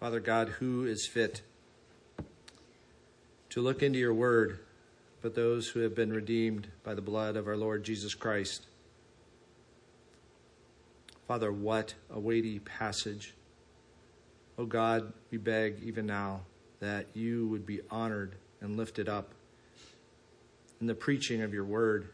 Father 0.00 0.20
God, 0.20 0.48
who 0.60 0.86
is 0.86 1.08
fit 1.08 1.42
to 3.50 3.60
look 3.60 3.82
into 3.82 3.98
your 3.98 4.14
word 4.14 4.60
but 5.20 5.34
those 5.34 5.68
who 5.68 5.80
have 5.80 5.96
been 5.96 6.12
redeemed 6.12 6.68
by 6.84 6.94
the 6.94 7.02
blood 7.02 7.36
of 7.36 7.48
our 7.48 7.56
Lord 7.56 7.82
Jesus 7.82 8.14
Christ? 8.14 8.66
Father, 11.26 11.50
what 11.50 11.94
a 12.08 12.20
weighty 12.20 12.60
passage. 12.60 13.34
Oh 14.56 14.66
God, 14.66 15.12
we 15.32 15.38
beg 15.38 15.82
even 15.82 16.06
now 16.06 16.42
that 16.78 17.06
you 17.12 17.48
would 17.48 17.66
be 17.66 17.80
honored 17.90 18.36
and 18.60 18.76
lifted 18.76 19.08
up 19.08 19.32
in 20.80 20.86
the 20.86 20.94
preaching 20.94 21.42
of 21.42 21.52
your 21.52 21.64
word, 21.64 22.10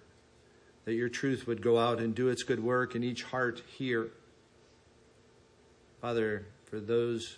that 0.87 0.95
your 0.95 1.11
truth 1.11 1.46
would 1.46 1.61
go 1.61 1.79
out 1.79 2.01
and 2.01 2.14
do 2.14 2.29
its 2.29 2.45
good 2.45 2.64
work 2.64 2.95
in 2.95 3.05
each 3.05 3.25
heart 3.25 3.62
here. 3.77 4.09
Father, 6.01 6.46
for 6.64 6.81
those 6.81 7.37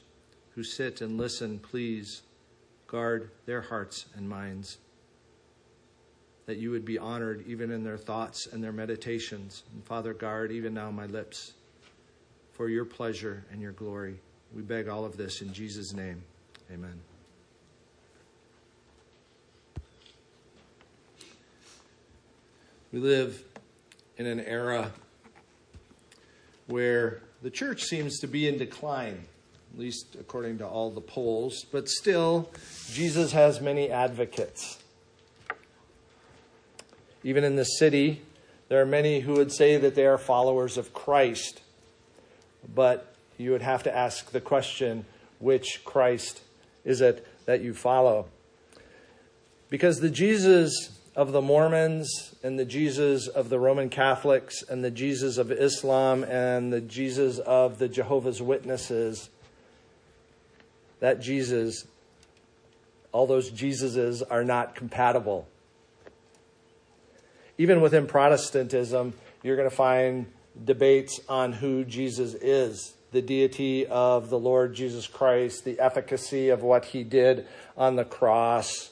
who 0.56 0.64
sit 0.64 1.00
and 1.00 1.16
listen, 1.16 1.60
please 1.60 2.22
guard 2.88 3.30
their 3.44 3.60
hearts 3.60 4.06
and 4.16 4.28
minds. 4.28 4.78
That 6.46 6.56
you 6.56 6.70
would 6.70 6.84
be 6.84 6.98
honored 6.98 7.44
even 7.46 7.70
in 7.70 7.84
their 7.84 7.98
thoughts 7.98 8.46
and 8.46 8.64
their 8.64 8.72
meditations. 8.72 9.62
And 9.72 9.84
Father, 9.84 10.14
guard 10.14 10.50
even 10.50 10.74
now 10.74 10.90
my 10.90 11.06
lips 11.06 11.52
for 12.52 12.68
your 12.68 12.84
pleasure 12.84 13.44
and 13.52 13.60
your 13.60 13.72
glory. 13.72 14.18
We 14.54 14.62
beg 14.62 14.88
all 14.88 15.04
of 15.04 15.16
this 15.16 15.42
in 15.42 15.52
Jesus' 15.52 15.92
name. 15.92 16.22
Amen. 16.72 17.00
We 22.92 23.00
live 23.00 23.44
in 24.16 24.26
an 24.26 24.40
era 24.40 24.90
where 26.66 27.20
the 27.42 27.50
church 27.50 27.82
seems 27.82 28.20
to 28.20 28.26
be 28.26 28.48
in 28.48 28.56
decline, 28.56 29.26
at 29.72 29.78
least 29.78 30.16
according 30.18 30.58
to 30.58 30.66
all 30.66 30.90
the 30.90 31.00
polls, 31.00 31.64
but 31.70 31.88
still, 31.88 32.50
Jesus 32.90 33.32
has 33.32 33.60
many 33.60 33.90
advocates. 33.90 34.78
Even 37.22 37.44
in 37.44 37.56
the 37.56 37.64
city, 37.64 38.22
there 38.68 38.80
are 38.80 38.86
many 38.86 39.20
who 39.20 39.34
would 39.34 39.52
say 39.52 39.76
that 39.76 39.94
they 39.94 40.06
are 40.06 40.18
followers 40.18 40.76
of 40.76 40.92
Christ, 40.92 41.60
but 42.74 43.14
you 43.38 43.50
would 43.50 43.62
have 43.62 43.82
to 43.84 43.94
ask 43.94 44.30
the 44.30 44.40
question 44.40 45.04
which 45.38 45.84
Christ 45.84 46.40
is 46.84 47.00
it 47.00 47.26
that 47.46 47.62
you 47.62 47.74
follow? 47.74 48.26
Because 49.68 50.00
the 50.00 50.10
Jesus 50.10 50.98
of 51.16 51.32
the 51.32 51.40
Mormons 51.40 52.34
and 52.42 52.58
the 52.58 52.64
Jesus 52.64 53.26
of 53.26 53.48
the 53.48 53.58
Roman 53.58 53.88
Catholics 53.88 54.62
and 54.62 54.84
the 54.84 54.90
Jesus 54.90 55.38
of 55.38 55.50
Islam 55.50 56.22
and 56.24 56.72
the 56.72 56.80
Jesus 56.80 57.38
of 57.38 57.78
the 57.78 57.88
Jehovah's 57.88 58.42
Witnesses, 58.42 59.30
that 61.00 61.20
Jesus, 61.20 61.86
all 63.12 63.26
those 63.26 63.50
Jesuses 63.50 64.22
are 64.28 64.44
not 64.44 64.74
compatible. 64.74 65.48
Even 67.58 67.80
within 67.80 68.06
Protestantism, 68.06 69.14
you're 69.42 69.56
going 69.56 69.68
to 69.68 69.74
find 69.74 70.26
debates 70.64 71.20
on 71.28 71.52
who 71.52 71.84
Jesus 71.84 72.34
is 72.34 72.94
the 73.12 73.22
deity 73.22 73.86
of 73.86 74.30
the 74.30 74.38
Lord 74.38 74.74
Jesus 74.74 75.06
Christ, 75.06 75.64
the 75.64 75.78
efficacy 75.78 76.48
of 76.48 76.62
what 76.62 76.86
he 76.86 77.02
did 77.02 77.46
on 77.76 77.96
the 77.96 78.04
cross 78.04 78.90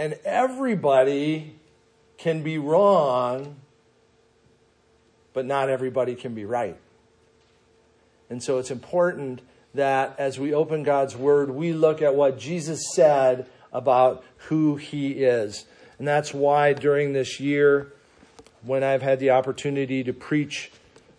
and 0.00 0.18
everybody 0.24 1.56
can 2.16 2.42
be 2.42 2.56
wrong, 2.56 3.56
but 5.34 5.44
not 5.44 5.68
everybody 5.68 6.14
can 6.14 6.32
be 6.34 6.46
right. 6.46 6.78
And 8.30 8.42
so 8.42 8.56
it's 8.56 8.70
important 8.70 9.42
that 9.74 10.14
as 10.18 10.38
we 10.38 10.52
open 10.52 10.82
God's 10.82 11.16
Word, 11.16 11.50
we 11.50 11.72
look 11.72 12.02
at 12.02 12.14
what 12.14 12.38
Jesus 12.38 12.92
said 12.94 13.46
about 13.72 14.24
who 14.48 14.76
He 14.76 15.24
is. 15.24 15.64
And 15.98 16.08
that's 16.08 16.34
why 16.34 16.72
during 16.72 17.12
this 17.12 17.40
year, 17.40 17.92
when 18.62 18.82
I've 18.82 19.02
had 19.02 19.20
the 19.20 19.30
opportunity 19.30 20.02
to 20.04 20.12
preach 20.12 20.72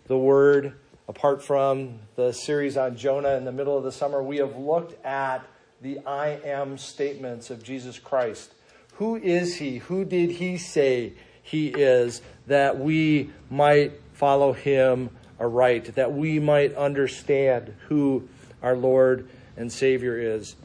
the 0.06 0.18
Word, 0.18 0.74
apart 1.08 1.42
from 1.42 1.98
the 2.16 2.32
series 2.32 2.76
on 2.76 2.96
Jonah 2.96 3.36
in 3.36 3.44
the 3.44 3.52
middle 3.52 3.76
of 3.76 3.84
the 3.84 3.92
summer, 3.92 4.22
we 4.22 4.38
have 4.38 4.56
looked 4.56 5.04
at 5.04 5.46
the 5.80 5.98
I 6.06 6.40
am 6.44 6.78
statements 6.78 7.50
of 7.50 7.62
Jesus 7.62 7.98
Christ. 7.98 8.52
Who 8.94 9.16
is 9.16 9.56
he? 9.56 9.78
Who 9.78 10.04
did 10.04 10.30
he 10.30 10.58
say 10.58 11.14
he 11.42 11.68
is 11.68 12.22
that 12.46 12.78
we 12.78 13.30
might 13.50 13.92
follow 14.12 14.52
him 14.52 15.10
aright, 15.40 15.96
that 15.96 16.12
we 16.12 16.38
might 16.38 16.74
understand 16.76 17.74
who 17.88 18.28
our 18.62 18.76
Lord 18.76 19.28
and 19.56 19.72
Savior 19.72 20.18
is? 20.18 20.56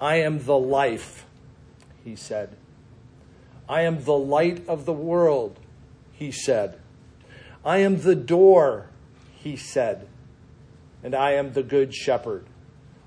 I 0.00 0.16
am 0.16 0.44
the 0.44 0.58
life, 0.58 1.24
he 2.04 2.16
said. 2.16 2.56
I 3.68 3.82
am 3.82 4.04
the 4.04 4.12
light 4.12 4.68
of 4.68 4.84
the 4.84 4.92
world, 4.92 5.58
he 6.12 6.30
said. 6.30 6.78
I 7.64 7.78
am 7.78 8.02
the 8.02 8.14
door, 8.14 8.90
he 9.36 9.56
said. 9.56 10.06
And 11.02 11.14
I 11.14 11.32
am 11.32 11.52
the 11.52 11.62
good 11.62 11.94
shepherd. 11.94 12.46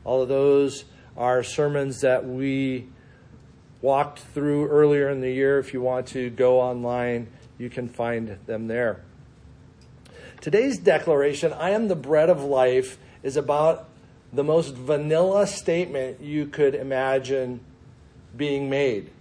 All 0.04 0.22
of 0.22 0.30
those 0.30 0.86
are 1.16 1.44
sermons 1.44 2.02
that 2.02 2.26
we 2.26 2.88
walked 3.82 4.20
through 4.20 4.68
earlier 4.68 5.10
in 5.10 5.22
the 5.22 5.32
year. 5.32 5.60
If 5.60 5.74
you 5.74 5.82
want 5.82 6.08
to 6.08 6.30
go 6.30 6.60
online, 6.60 7.28
you 7.58 7.70
can 7.70 7.88
find 7.88 8.38
them 8.46 8.68
there. 8.68 9.04
Today's 10.42 10.78
declaration, 10.78 11.54
I 11.54 11.72
am 11.72 11.88
the 11.88 11.96
bread 11.96 12.30
of 12.30 12.44
life, 12.44 12.98
is 13.24 13.38
about 13.38 13.90
the 14.34 14.44
most 14.44 14.76
vanilla 14.76 15.48
statement 15.48 16.22
you 16.22 16.48
could 16.48 16.76
imagine 16.76 17.60
being 18.36 18.70
made. 18.70 19.12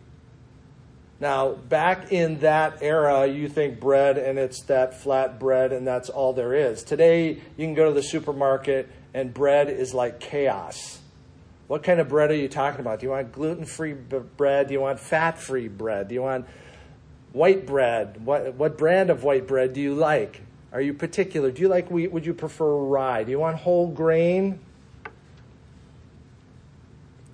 Now, 1.18 1.52
back 1.52 2.12
in 2.12 2.40
that 2.40 2.82
era, 2.82 3.26
you 3.26 3.48
think 3.48 3.80
bread 3.80 4.18
and 4.18 4.38
it's 4.38 4.62
that 4.64 5.00
flat 5.00 5.38
bread 5.38 5.72
and 5.72 5.86
that's 5.86 6.10
all 6.10 6.34
there 6.34 6.52
is. 6.52 6.82
Today, 6.82 7.30
you 7.30 7.66
can 7.66 7.74
go 7.74 7.86
to 7.86 7.94
the 7.94 8.02
supermarket 8.02 8.90
and 9.14 9.32
bread 9.32 9.70
is 9.70 9.94
like 9.94 10.20
chaos. 10.20 11.00
What 11.68 11.82
kind 11.82 12.00
of 12.00 12.08
bread 12.08 12.30
are 12.30 12.36
you 12.36 12.48
talking 12.48 12.80
about? 12.80 13.00
Do 13.00 13.06
you 13.06 13.10
want 13.10 13.32
gluten 13.32 13.64
free 13.64 13.94
bread? 13.94 14.68
Do 14.68 14.74
you 14.74 14.80
want 14.80 15.00
fat 15.00 15.38
free 15.38 15.68
bread? 15.68 16.08
Do 16.08 16.14
you 16.14 16.22
want 16.22 16.46
white 17.32 17.66
bread? 17.66 18.24
What, 18.24 18.54
what 18.54 18.76
brand 18.76 19.08
of 19.08 19.24
white 19.24 19.46
bread 19.46 19.72
do 19.72 19.80
you 19.80 19.94
like? 19.94 20.42
Are 20.70 20.82
you 20.82 20.92
particular? 20.92 21.50
Do 21.50 21.62
you 21.62 21.68
like 21.68 21.90
wheat? 21.90 22.12
Would 22.12 22.26
you 22.26 22.34
prefer 22.34 22.76
rye? 22.76 23.24
Do 23.24 23.30
you 23.30 23.38
want 23.38 23.56
whole 23.56 23.88
grain? 23.88 24.60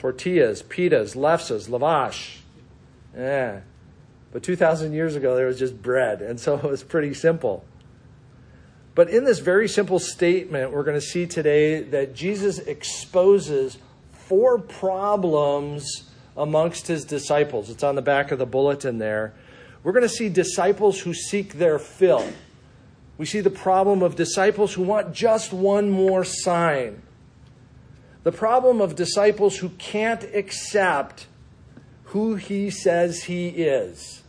Tortillas, 0.02 0.64
pitas, 0.64 1.14
lefses, 1.14 1.68
lavash. 1.68 2.38
Yeah. 3.16 3.60
But 4.32 4.42
2,000 4.42 4.92
years 4.92 5.14
ago, 5.14 5.36
there 5.36 5.46
was 5.46 5.60
just 5.60 5.80
bread. 5.80 6.20
And 6.20 6.40
so 6.40 6.56
it 6.64 6.64
was 6.64 6.82
pretty 6.82 7.14
simple. 7.14 7.64
But 8.96 9.10
in 9.10 9.22
this 9.22 9.38
very 9.38 9.68
simple 9.68 10.00
statement, 10.00 10.72
we're 10.72 10.82
going 10.82 10.98
to 10.98 11.06
see 11.06 11.26
today 11.26 11.82
that 11.82 12.16
Jesus 12.16 12.58
exposes 12.58 13.78
four 14.10 14.58
problems 14.58 16.10
amongst 16.36 16.88
his 16.88 17.04
disciples. 17.04 17.70
It's 17.70 17.84
on 17.84 17.94
the 17.94 18.02
back 18.02 18.32
of 18.32 18.40
the 18.40 18.46
bulletin 18.46 18.98
there. 18.98 19.34
We're 19.84 19.92
going 19.92 20.02
to 20.02 20.08
see 20.08 20.28
disciples 20.28 20.98
who 20.98 21.14
seek 21.14 21.52
their 21.52 21.78
fill. 21.78 22.26
We 23.19 23.26
see 23.26 23.40
the 23.40 23.50
problem 23.50 24.02
of 24.02 24.16
disciples 24.16 24.74
who 24.74 24.82
want 24.82 25.14
just 25.14 25.52
one 25.52 25.90
more 25.90 26.24
sign. 26.24 27.02
The 28.22 28.33
problem 28.33 28.81
of 28.81 28.94
disciples 28.94 29.59
who 29.59 29.71
can't 29.71 30.22
accept 30.34 31.27
who 32.05 32.37
he 32.37 32.71
says 32.71 33.25
he 33.25 33.49
is. 33.49 34.22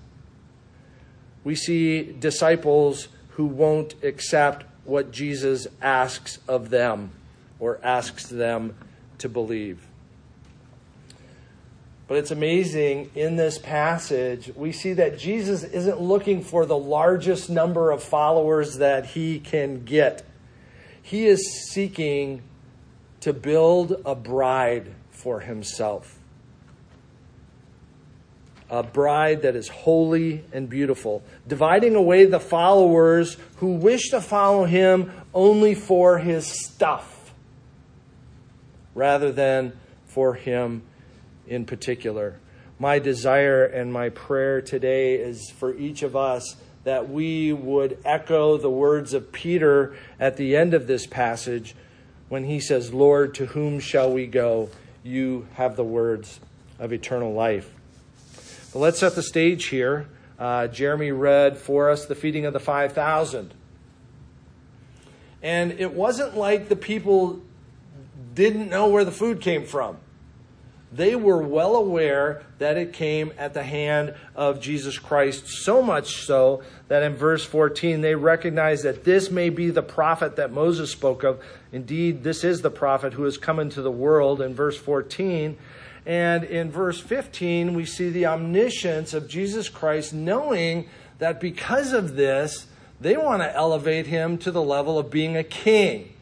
We 1.44 1.56
see 1.56 2.14
disciples 2.14 3.10
who 3.32 3.46
won't 3.46 3.96
accept 4.04 4.66
what 4.86 5.12
Jesus 5.12 5.68
asks 5.82 6.40
of 6.48 6.70
them 6.70 7.12
or 7.60 7.80
asks 7.84 8.28
them 8.28 8.76
to 9.20 9.30
believe. 9.30 9.86
But 12.08 12.18
it's 12.18 12.32
amazing 12.32 13.12
in 13.16 13.36
this 13.38 13.58
passage, 13.58 14.52
we 14.56 14.72
see 14.72 14.94
that 14.94 15.18
Jesus 15.18 15.64
isn't 15.64 16.02
looking 16.02 16.42
for 16.42 16.66
the 16.66 16.78
largest 16.78 17.50
number 17.50 17.92
of 17.92 18.04
followers 18.04 18.78
that 18.78 19.08
he 19.08 19.40
can 19.40 19.84
get. 19.84 20.26
He 21.02 21.26
is 21.26 21.70
seeking 21.72 22.42
to 23.24 23.32
build 23.32 24.02
a 24.06 24.14
bride 24.14 24.94
for 25.10 25.40
himself. 25.40 26.20
A 28.70 28.84
bride 28.84 29.44
that 29.44 29.56
is 29.56 29.70
holy 29.70 30.44
and 30.52 30.70
beautiful, 30.70 31.24
dividing 31.48 31.96
away 31.96 32.26
the 32.26 32.42
followers 32.42 33.38
who 33.58 33.76
wish 33.76 34.10
to 34.10 34.20
follow 34.20 34.66
him 34.66 35.10
only 35.34 35.74
for 35.74 36.18
his 36.18 36.46
stuff 36.48 37.34
rather 38.94 39.32
than 39.32 39.72
for 40.06 40.34
him 40.34 40.82
in 41.48 41.64
particular. 41.66 42.42
My 42.78 43.00
desire 43.00 43.64
and 43.64 43.94
my 43.94 44.10
prayer 44.10 44.60
today 44.62 45.16
is 45.16 45.50
for 45.50 45.74
each 45.78 46.04
of 46.04 46.18
us 46.18 46.58
that 46.84 47.10
we 47.10 47.54
would 47.54 48.00
echo 48.04 48.58
the 48.58 48.70
words 48.70 49.14
of 49.14 49.32
Peter 49.32 49.96
at 50.20 50.36
the 50.36 50.58
end 50.58 50.74
of 50.74 50.88
this 50.88 51.08
passage 51.08 51.74
when 52.34 52.46
he 52.46 52.60
says, 52.60 52.92
Lord, 52.92 53.36
to 53.36 53.46
whom 53.46 53.80
shall 53.80 54.12
we 54.12 54.26
go? 54.26 54.72
You 55.04 55.48
have 55.54 55.76
the 55.76 55.84
words 55.84 56.40
of 56.80 56.92
eternal 56.92 57.32
life. 57.32 57.72
But 58.74 58.80
let's 58.80 58.98
set 58.98 59.14
the 59.14 59.22
stage 59.22 59.68
here. 59.68 60.08
Uh, 60.40 60.66
Jeremy 60.66 61.12
read 61.12 61.60
for 61.60 61.92
us 61.92 62.08
the 62.08 62.16
feeding 62.16 62.48
of 62.48 62.54
the 62.54 62.60
5,000. 62.60 63.54
And 65.44 65.74
it 65.74 65.94
wasn't 65.94 66.36
like 66.36 66.70
the 66.70 66.76
people 66.76 67.40
didn't 68.34 68.68
know 68.68 68.88
where 68.88 69.06
the 69.06 69.12
food 69.12 69.40
came 69.40 69.64
from. 69.64 69.98
They 70.94 71.16
were 71.16 71.42
well 71.42 71.76
aware 71.76 72.44
that 72.60 72.78
it 72.78 72.94
came 72.94 73.34
at 73.38 73.56
the 73.56 73.64
hand 73.64 74.14
of 74.36 74.62
Jesus 74.62 75.00
Christ, 75.00 75.48
so 75.48 75.82
much 75.82 76.18
so 76.18 76.62
that 76.88 77.02
in 77.02 77.16
verse 77.16 77.44
14 77.44 78.02
they 78.02 78.14
recognize 78.14 78.84
that 78.84 79.04
this 79.04 79.32
may 79.32 79.50
be 79.50 79.72
the 79.72 79.82
prophet 79.82 80.36
that 80.36 80.52
Moses 80.52 80.92
spoke 80.92 81.24
of. 81.24 81.44
Indeed, 81.72 82.24
this 82.24 82.44
is 82.44 82.62
the 82.62 82.70
prophet 82.70 83.14
who 83.14 83.24
has 83.24 83.40
come 83.40 83.60
into 83.60 83.82
the 83.82 83.92
world 83.92 84.40
in 84.40 84.54
verse 84.54 84.78
14. 84.78 85.58
And 86.06 86.44
in 86.44 86.70
verse 86.70 87.00
15, 87.00 87.74
we 87.74 87.86
see 87.86 88.10
the 88.10 88.28
omniscience 88.28 89.16
of 89.16 89.28
Jesus 89.28 89.70
Christ, 89.70 90.14
knowing 90.14 90.90
that 91.18 91.40
because 91.40 91.92
of 91.94 92.16
this, 92.16 92.68
they 93.02 93.18
want 93.18 93.42
to 93.42 93.56
elevate 93.56 94.06
him 94.06 94.38
to 94.40 94.52
the 94.52 94.62
level 94.62 95.00
of 95.00 95.10
being 95.10 95.36
a 95.38 95.44
king. 95.44 96.14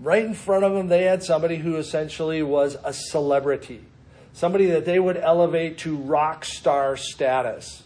Right 0.00 0.24
in 0.24 0.34
front 0.34 0.64
of 0.64 0.72
them, 0.72 0.88
they 0.88 1.04
had 1.04 1.22
somebody 1.22 1.56
who 1.56 1.76
essentially 1.76 2.42
was 2.42 2.76
a 2.82 2.92
celebrity, 2.92 3.84
somebody 4.32 4.66
that 4.66 4.84
they 4.84 4.98
would 4.98 5.16
elevate 5.16 5.78
to 5.78 5.96
rock 5.96 6.44
star 6.44 6.96
status. 6.96 7.84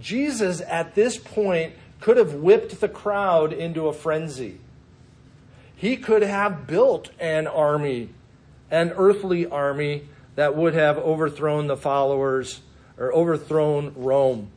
Jesus, 0.00 0.60
at 0.60 0.94
this 0.94 1.16
point, 1.16 1.74
could 2.00 2.16
have 2.16 2.34
whipped 2.34 2.80
the 2.80 2.88
crowd 2.88 3.52
into 3.52 3.88
a 3.88 3.92
frenzy. 3.92 4.60
He 5.76 5.96
could 5.96 6.22
have 6.22 6.66
built 6.66 7.10
an 7.18 7.46
army, 7.46 8.10
an 8.70 8.92
earthly 8.96 9.46
army 9.46 10.08
that 10.34 10.56
would 10.56 10.74
have 10.74 10.98
overthrown 10.98 11.66
the 11.66 11.76
followers 11.76 12.60
or 12.98 13.12
overthrown 13.14 13.92
Rome. 13.96 14.50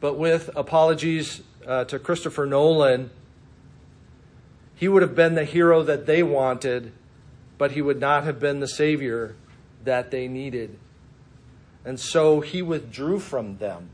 But 0.00 0.18
with 0.18 0.50
apologies 0.54 1.42
uh, 1.66 1.84
to 1.84 1.98
Christopher 1.98 2.46
Nolan, 2.46 3.10
he 4.74 4.88
would 4.88 5.02
have 5.02 5.14
been 5.14 5.34
the 5.34 5.44
hero 5.44 5.82
that 5.82 6.06
they 6.06 6.22
wanted, 6.22 6.92
but 7.58 7.72
he 7.72 7.82
would 7.82 8.00
not 8.00 8.24
have 8.24 8.40
been 8.40 8.60
the 8.60 8.68
Savior 8.68 9.36
that 9.84 10.10
they 10.10 10.28
needed. 10.28 10.78
And 11.84 12.00
so 12.00 12.40
he 12.40 12.62
withdrew 12.62 13.20
from 13.20 13.58
them. 13.58 13.90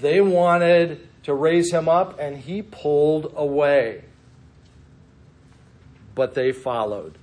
They 0.00 0.20
wanted 0.20 1.08
to 1.24 1.34
raise 1.34 1.72
him 1.72 1.88
up, 1.88 2.18
and 2.18 2.38
he 2.38 2.62
pulled 2.62 3.32
away. 3.36 4.04
But 6.14 6.34
they 6.34 6.52
followed. 6.52 7.18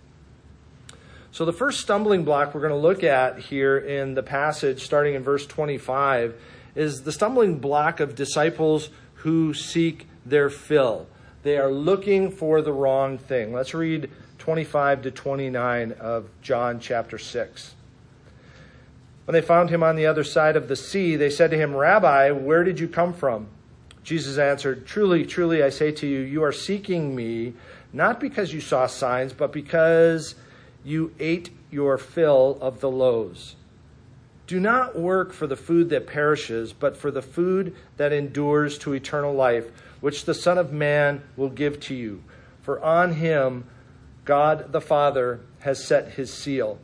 So, 1.32 1.46
the 1.46 1.54
first 1.54 1.82
stumbling 1.82 2.24
block 2.24 2.54
we're 2.54 2.62
going 2.62 2.74
to 2.74 2.78
look 2.78 3.04
at 3.04 3.40
here 3.40 3.78
in 3.78 4.16
the 4.16 4.24
passage, 4.24 4.84
starting 4.84 5.14
in 5.14 5.24
verse 5.24 5.46
25, 5.46 6.40
is 6.76 7.04
the 7.04 7.12
stumbling 7.12 7.60
block 7.60 8.00
of 8.00 8.16
disciples 8.16 8.90
who 9.16 9.54
seek 9.54 10.08
their 10.26 10.50
fill. 10.50 11.08
They 11.44 11.58
are 11.58 11.72
looking 11.72 12.32
for 12.32 12.62
the 12.62 12.74
wrong 12.74 13.18
thing. 13.18 13.54
Let's 13.54 13.74
read 13.74 14.10
25 14.40 15.04
to 15.04 15.12
29 15.12 15.92
of 15.94 16.30
John 16.42 16.80
chapter 16.80 17.18
6. 17.18 17.76
When 19.26 19.34
they 19.34 19.42
found 19.42 19.70
him 19.70 19.84
on 19.84 19.96
the 19.96 20.06
other 20.06 20.24
side 20.24 20.56
of 20.56 20.68
the 20.68 20.76
sea, 20.76 21.16
they 21.16 21.30
said 21.30 21.52
to 21.52 21.58
him, 21.58 21.76
Rabbi, 21.76 22.32
where 22.32 22.64
did 22.64 22.80
you 22.80 22.88
come 22.88 23.14
from? 23.14 23.48
Jesus 24.04 24.38
answered, 24.38 24.88
Truly, 24.88 25.26
truly, 25.26 25.62
I 25.62 25.70
say 25.70 25.92
to 25.92 26.08
you, 26.08 26.20
you 26.20 26.42
are 26.44 26.54
seeking 26.54 27.14
me, 27.14 27.54
not 27.92 28.22
because 28.22 28.54
you 28.54 28.62
saw 28.62 28.88
signs, 28.88 29.34
but 29.34 29.52
because 29.52 30.36
you 30.86 31.14
ate 31.20 31.50
your 31.70 31.98
fill 31.98 32.58
of 32.62 32.80
the 32.80 32.90
loaves. 32.90 33.58
Do 34.48 34.62
not 34.62 34.98
work 34.98 35.34
for 35.34 35.46
the 35.46 35.58
food 35.58 35.90
that 35.90 36.08
perishes, 36.08 36.72
but 36.72 36.96
for 36.96 37.12
the 37.12 37.22
food 37.22 37.76
that 37.98 38.14
endures 38.14 38.78
to 38.80 38.94
eternal 38.94 39.34
life 39.34 39.70
which 40.02 40.26
the 40.26 40.34
Son 40.34 40.58
of 40.58 40.72
Man 40.72 41.22
will 41.36 41.50
give 41.50 41.80
to 41.82 41.96
you. 41.96 42.24
For 42.62 42.84
on 42.84 43.14
him 43.14 43.66
God 44.26 44.74
the 44.74 44.82
Father 44.82 45.40
has 45.60 45.84
set 45.84 46.12
his 46.12 46.34
seal. 46.34 46.80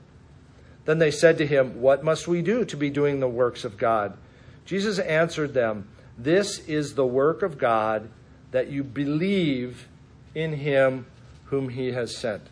Then 0.86 1.00
they 1.00 1.12
said 1.12 1.38
to 1.38 1.48
him, 1.48 1.82
What 1.82 2.04
must 2.04 2.28
we 2.28 2.42
do 2.42 2.66
to 2.66 2.78
be 2.78 2.90
doing 2.90 3.20
the 3.20 3.28
works 3.28 3.64
of 3.64 3.78
God? 3.78 4.18
Jesus 4.66 5.00
answered 5.00 5.54
them, 5.54 5.88
This 6.18 6.60
is 6.68 6.96
the 6.96 7.06
work 7.06 7.42
of 7.42 7.58
God, 7.58 8.10
that 8.52 8.70
you 8.70 8.84
believe 8.84 9.88
in 10.36 10.54
him 10.54 11.06
whom 11.46 11.70
he 11.70 11.92
has 11.92 12.16
sent. 12.16 12.44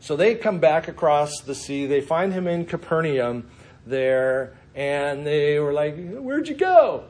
So 0.00 0.16
they 0.16 0.34
come 0.34 0.58
back 0.58 0.86
across 0.86 1.40
the 1.40 1.54
sea. 1.54 1.86
They 1.86 2.02
find 2.02 2.32
him 2.32 2.46
in 2.46 2.66
Capernaum 2.66 3.48
there, 3.86 4.54
and 4.74 5.26
they 5.26 5.58
were 5.58 5.72
like, 5.72 5.96
Where'd 5.96 6.48
you 6.48 6.54
go? 6.54 7.04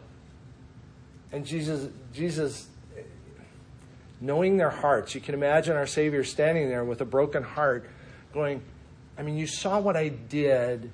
And 1.35 1.45
Jesus, 1.45 1.89
Jesus, 2.13 2.69
knowing 4.21 4.57
their 4.57 4.71
hearts, 4.71 5.17
you 5.17 5.21
can 5.21 5.35
imagine 5.35 5.75
our 5.75 5.85
Savior 5.85 6.23
standing 6.23 6.69
there 6.69 6.85
with 6.85 7.01
a 7.01 7.05
broken 7.05 7.43
heart, 7.43 7.91
going, 8.33 8.63
I 9.19 9.23
mean, 9.23 9.37
you 9.37 9.49
saw 9.49 9.81
what 9.81 9.97
I 9.97 10.11
did, 10.11 10.93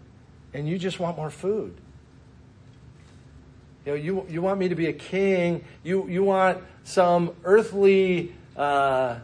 and 0.55 0.67
you 0.67 0.79
just 0.79 0.99
want 0.99 1.19
more 1.19 1.29
food. 1.29 1.77
You 3.85 3.93
know, 3.93 3.97
you, 3.97 4.27
you 4.31 4.41
want 4.41 4.59
me 4.59 4.69
to 4.69 4.75
be 4.75 4.87
a 4.87 4.95
king. 4.95 5.63
You, 5.83 6.09
you 6.09 6.25
want 6.25 6.65
some 6.85 7.35
earthly 7.45 8.35
uh, 8.57 9.19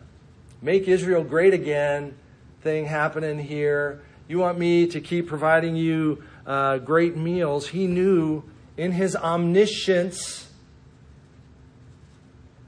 make 0.60 0.86
Israel 0.86 1.24
great 1.24 1.54
again 1.54 2.14
thing 2.60 2.84
happening 2.84 3.38
here. 3.38 4.02
You 4.28 4.38
want 4.38 4.58
me 4.58 4.86
to 4.88 5.00
keep 5.00 5.28
providing 5.28 5.76
you 5.76 6.22
uh, 6.46 6.76
great 6.76 7.16
meals. 7.16 7.68
He 7.68 7.86
knew 7.86 8.42
in 8.76 8.92
his 8.92 9.16
omniscience 9.16 10.45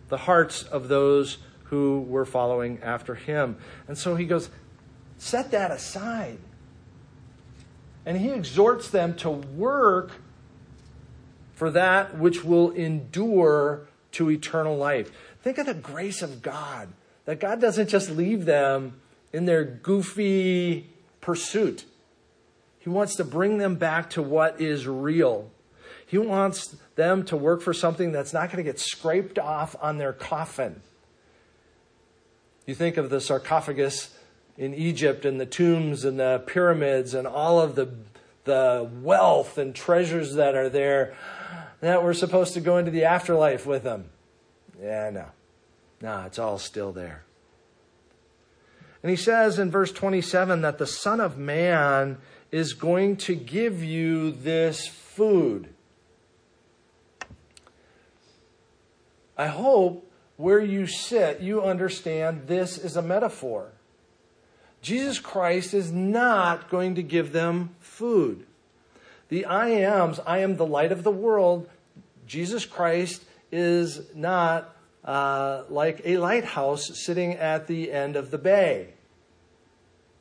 the 0.09 0.19
hearts 0.19 0.63
of 0.63 0.89
those 0.89 1.39
who 1.65 2.01
were 2.01 2.25
following 2.25 2.81
after 2.83 3.15
him. 3.15 3.57
And 3.87 3.97
so 3.97 4.17
he 4.17 4.25
goes, 4.25 4.51
set 5.19 5.51
that 5.51 5.71
aside. 5.71 6.39
And 8.07 8.17
he 8.17 8.31
exhorts 8.31 8.89
them 8.89 9.15
to 9.17 9.31
work 9.31 10.13
for 11.53 11.71
that 11.71 12.17
which 12.17 12.45
will 12.45 12.71
endure 12.71 13.89
to 14.13 14.31
eternal 14.31 14.77
life. 14.77 15.11
Think 15.43 15.59
of 15.59 15.67
the 15.67 15.75
grace 15.75 16.23
of 16.23 16.41
God, 16.41 16.89
that 17.27 17.41
God 17.41 17.61
doesn't 17.61 17.89
just 17.89 18.11
leave 18.11 18.47
them 18.47 19.01
in 19.33 19.45
their 19.45 19.65
goofy 19.65 20.89
pursuit. 21.21 21.85
He 22.79 22.89
wants 22.89 23.17
to 23.17 23.25
bring 23.25 23.59
them 23.59 23.75
back 23.75 24.09
to 24.11 24.23
what 24.23 24.61
is 24.61 24.87
real. 24.87 25.51
He 26.09 26.17
wants 26.17 26.75
them 26.97 27.23
to 27.27 27.37
work 27.37 27.61
for 27.61 27.75
something 27.75 28.13
that's 28.13 28.33
not 28.33 28.47
going 28.51 28.57
to 28.57 28.63
get 28.63 28.81
scraped 28.81 29.39
off 29.39 29.77
on 29.81 29.99
their 29.99 30.15
coffin. 30.15 30.81
You 32.65 32.75
think 32.75 32.97
of 32.97 33.11
the 33.11 33.21
sarcophagus 33.21 34.17
in 34.57 34.73
Egypt 34.73 35.27
and 35.27 35.39
the 35.39 35.45
tombs 35.45 36.07
and 36.07 36.19
the 36.19 36.43
pyramids 36.47 37.13
and 37.13 37.27
all 37.27 37.61
of 37.61 37.75
the, 37.75 37.91
the 38.45 38.89
wealth 39.03 39.59
and 39.59 39.75
treasures 39.75 40.35
that 40.35 40.55
are 40.55 40.71
there 40.71 41.15
that 41.81 42.03
we're 42.03 42.15
supposed 42.15 42.55
to 42.55 42.61
go 42.61 42.79
into 42.79 42.91
the 42.91 43.05
afterlife 43.05 43.67
with 43.67 43.83
them. 43.83 44.07
Yeah, 44.83 45.11
no. 45.11 45.27
No, 46.01 46.23
it's 46.23 46.39
all 46.39 46.59
still 46.59 46.91
there. 46.91 47.25
And 49.03 49.11
he 49.11 49.17
says 49.17 49.59
in 49.59 49.71
verse 49.71 49.93
27 49.93 50.63
that 50.63 50.79
the 50.79 50.87
Son 50.87 51.21
of 51.21 51.37
Man 51.37 52.17
is 52.51 52.73
going 52.73 53.17
to 53.19 53.35
give 53.35 53.85
you 53.85 54.31
this 54.31 54.87
food. 54.87 55.69
I 59.39 59.47
hope 59.47 60.11
where 60.37 60.61
you 60.61 60.87
sit, 60.87 61.41
you 61.41 61.63
understand 61.63 62.49
this 62.49 62.77
is 62.77 62.97
a 62.97 63.03
metaphor. 63.03 63.71
Jesus 64.83 65.19
Christ 65.19 65.75
is 65.75 65.93
not 65.93 66.69
going 66.69 66.97
to 66.97 67.03
give 67.03 67.33
them 67.33 67.75
food. 67.81 68.47
The 69.29 69.45
I 69.45 69.69
ams, 69.69 70.21
I 70.27 70.39
am 70.39 70.57
the 70.57 70.67
light 70.67 70.93
of 70.93 71.05
the 71.05 71.11
world. 71.11 71.69
Jesus 72.27 72.65
Christ 72.65 73.25
is 73.51 74.15
not 74.15 74.77
uh, 75.05 75.63
like 75.69 76.03
a 76.05 76.19
lighthouse 76.19 76.99
sitting 76.99 77.33
at 77.35 77.67
the 77.67 77.93
end 77.93 78.17
of 78.17 78.31
the 78.31 78.39
bay. 78.39 78.89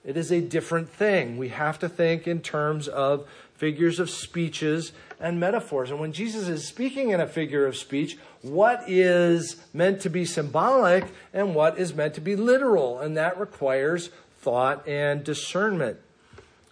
It 0.05 0.15
is 0.15 0.31
a 0.31 0.41
different 0.41 0.89
thing. 0.89 1.37
We 1.37 1.49
have 1.49 1.79
to 1.79 1.89
think 1.89 2.27
in 2.27 2.41
terms 2.41 2.87
of 2.87 3.27
figures 3.55 3.99
of 3.99 4.09
speeches 4.09 4.93
and 5.19 5.39
metaphors. 5.39 5.89
And 5.89 5.99
when 5.99 6.11
Jesus 6.11 6.47
is 6.47 6.67
speaking 6.67 7.09
in 7.09 7.19
a 7.19 7.27
figure 7.27 7.65
of 7.65 7.75
speech, 7.75 8.17
what 8.41 8.83
is 8.87 9.57
meant 9.73 10.01
to 10.01 10.09
be 10.09 10.25
symbolic 10.25 11.05
and 11.33 11.55
what 11.55 11.77
is 11.77 11.93
meant 11.93 12.13
to 12.15 12.21
be 12.21 12.35
literal? 12.35 12.99
And 12.99 13.17
that 13.17 13.39
requires 13.39 14.09
thought 14.39 14.87
and 14.87 15.23
discernment. 15.23 15.99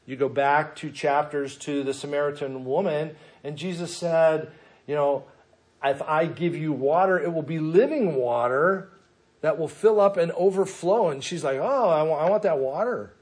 You 0.05 0.15
go 0.15 0.29
back 0.29 0.75
two 0.75 0.91
chapters 0.91 1.57
to 1.59 1.83
the 1.83 1.93
Samaritan 1.93 2.63
woman, 2.65 3.15
and 3.43 3.57
Jesus 3.57 3.95
said, 3.95 4.51
You 4.85 4.95
know, 4.95 5.23
if 5.83 6.01
I 6.03 6.27
give 6.27 6.55
you 6.55 6.71
water, 6.71 7.19
it 7.19 7.33
will 7.33 7.41
be 7.41 7.59
living 7.59 8.15
water 8.15 8.89
that 9.41 9.57
will 9.57 9.67
fill 9.67 9.99
up 9.99 10.17
and 10.17 10.31
overflow. 10.33 11.09
And 11.09 11.23
she's 11.23 11.43
like, 11.43 11.57
Oh, 11.57 11.89
I 11.89 12.03
want, 12.03 12.21
I 12.21 12.29
want 12.29 12.43
that 12.43 12.59
water. 12.59 13.13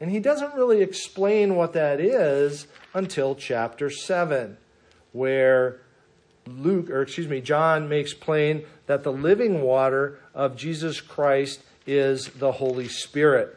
And 0.00 0.10
he 0.10 0.20
doesn't 0.20 0.54
really 0.54 0.82
explain 0.82 1.56
what 1.56 1.72
that 1.72 2.00
is 2.00 2.66
until 2.92 3.34
chapter 3.34 3.88
7, 3.88 4.58
where 5.12 5.80
Luke, 6.46 6.90
or 6.90 7.02
excuse 7.02 7.28
me, 7.28 7.40
John 7.40 7.88
makes 7.88 8.12
plain 8.12 8.64
that 8.86 9.02
the 9.02 9.12
living 9.12 9.62
water 9.62 10.18
of 10.34 10.56
Jesus 10.56 11.00
Christ 11.00 11.62
is 11.86 12.28
the 12.28 12.52
Holy 12.52 12.88
Spirit. 12.88 13.56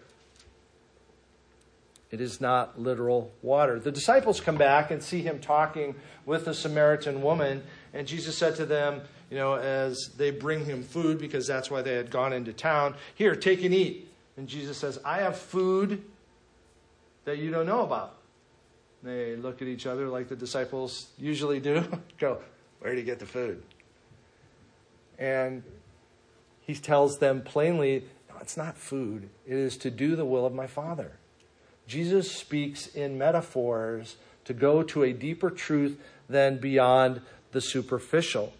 It 2.09 2.21
is 2.21 2.41
not 2.41 2.79
literal 2.79 3.31
water. 3.41 3.79
The 3.79 3.91
disciples 3.91 4.41
come 4.41 4.57
back 4.57 4.89
and 4.89 5.03
see 5.03 5.21
him 5.21 5.39
talking 5.39 5.93
with 6.25 6.45
the 6.45 6.53
Samaritan 6.53 7.21
woman, 7.21 7.63
and 7.93 8.07
Jesus 8.07 8.35
said 8.37 8.55
to 8.55 8.65
them, 8.65 9.01
you 9.29 9.37
know, 9.37 9.55
as 9.55 10.11
they 10.17 10.31
bring 10.31 10.65
him 10.65 10.81
food, 10.81 11.19
because 11.19 11.45
that's 11.45 11.69
why 11.69 11.83
they 11.83 11.93
had 11.93 12.09
gone 12.09 12.33
into 12.33 12.51
town, 12.51 12.95
Here, 13.13 13.35
take 13.35 13.63
and 13.63 13.73
eat. 13.73 14.11
And 14.37 14.47
Jesus 14.47 14.77
says, 14.77 14.99
I 15.05 15.17
have 15.19 15.37
food 15.37 16.03
that 17.29 17.37
you 17.37 17.51
don't 17.51 17.67
know 17.67 17.81
about. 17.81 18.15
They 19.03 19.35
look 19.35 19.61
at 19.61 19.67
each 19.67 19.85
other 19.85 20.07
like 20.07 20.29
the 20.29 20.35
disciples 20.35 21.09
usually 21.17 21.59
do. 21.59 21.85
Go, 22.17 22.39
where 22.79 22.91
do 22.91 22.99
you 22.99 23.05
get 23.05 23.19
the 23.19 23.27
food? 23.27 23.61
And 25.19 25.61
he 26.61 26.73
tells 26.73 27.19
them 27.19 27.41
plainly, 27.41 28.05
no, 28.29 28.35
it's 28.41 28.57
not 28.57 28.77
food. 28.77 29.29
It 29.45 29.53
is 29.53 29.77
to 29.77 29.91
do 29.91 30.15
the 30.15 30.25
will 30.25 30.45
of 30.45 30.53
my 30.53 30.65
Father. 30.65 31.11
Jesus 31.85 32.31
speaks 32.31 32.87
in 32.87 33.17
metaphors 33.17 34.17
to 34.45 34.53
go 34.53 34.81
to 34.81 35.03
a 35.03 35.13
deeper 35.13 35.51
truth 35.51 35.99
than 36.27 36.57
beyond 36.57 37.21
the 37.51 37.61
superficial. 37.61 38.53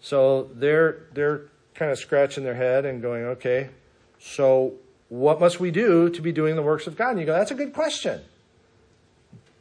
So 0.00 0.50
they're 0.54 1.06
they're 1.14 1.42
kind 1.74 1.90
of 1.90 1.98
scratching 1.98 2.44
their 2.44 2.54
head 2.54 2.84
and 2.84 3.00
going, 3.00 3.24
okay, 3.24 3.70
so 4.18 4.74
what 5.08 5.40
must 5.40 5.58
we 5.58 5.70
do 5.70 6.10
to 6.10 6.22
be 6.22 6.32
doing 6.32 6.56
the 6.56 6.62
works 6.62 6.86
of 6.86 6.96
God? 6.96 7.10
And 7.10 7.20
you 7.20 7.26
go, 7.26 7.32
that's 7.32 7.50
a 7.50 7.54
good 7.54 7.72
question. 7.72 8.20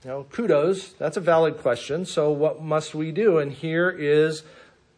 You 0.04 0.10
know, 0.10 0.24
kudos, 0.32 0.90
that's 0.94 1.18
a 1.18 1.22
valid 1.22 1.58
question. 1.58 2.06
So 2.06 2.32
what 2.32 2.62
must 2.62 2.94
we 2.94 3.12
do? 3.12 3.38
And 3.40 3.52
here 3.52 3.90
is 3.90 4.44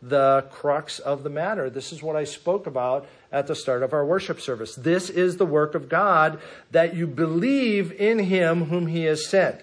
the 0.01 0.45
crux 0.51 0.99
of 0.99 1.23
the 1.23 1.29
matter. 1.29 1.69
This 1.69 1.91
is 1.91 2.01
what 2.01 2.15
I 2.15 2.23
spoke 2.23 2.67
about 2.67 3.07
at 3.31 3.47
the 3.47 3.55
start 3.55 3.83
of 3.83 3.93
our 3.93 4.05
worship 4.05 4.39
service. 4.39 4.75
This 4.75 5.09
is 5.09 5.37
the 5.37 5.45
work 5.45 5.75
of 5.75 5.89
God 5.89 6.39
that 6.71 6.95
you 6.95 7.05
believe 7.05 7.91
in 7.91 8.19
him 8.19 8.65
whom 8.65 8.87
he 8.87 9.03
has 9.03 9.27
sent. 9.27 9.61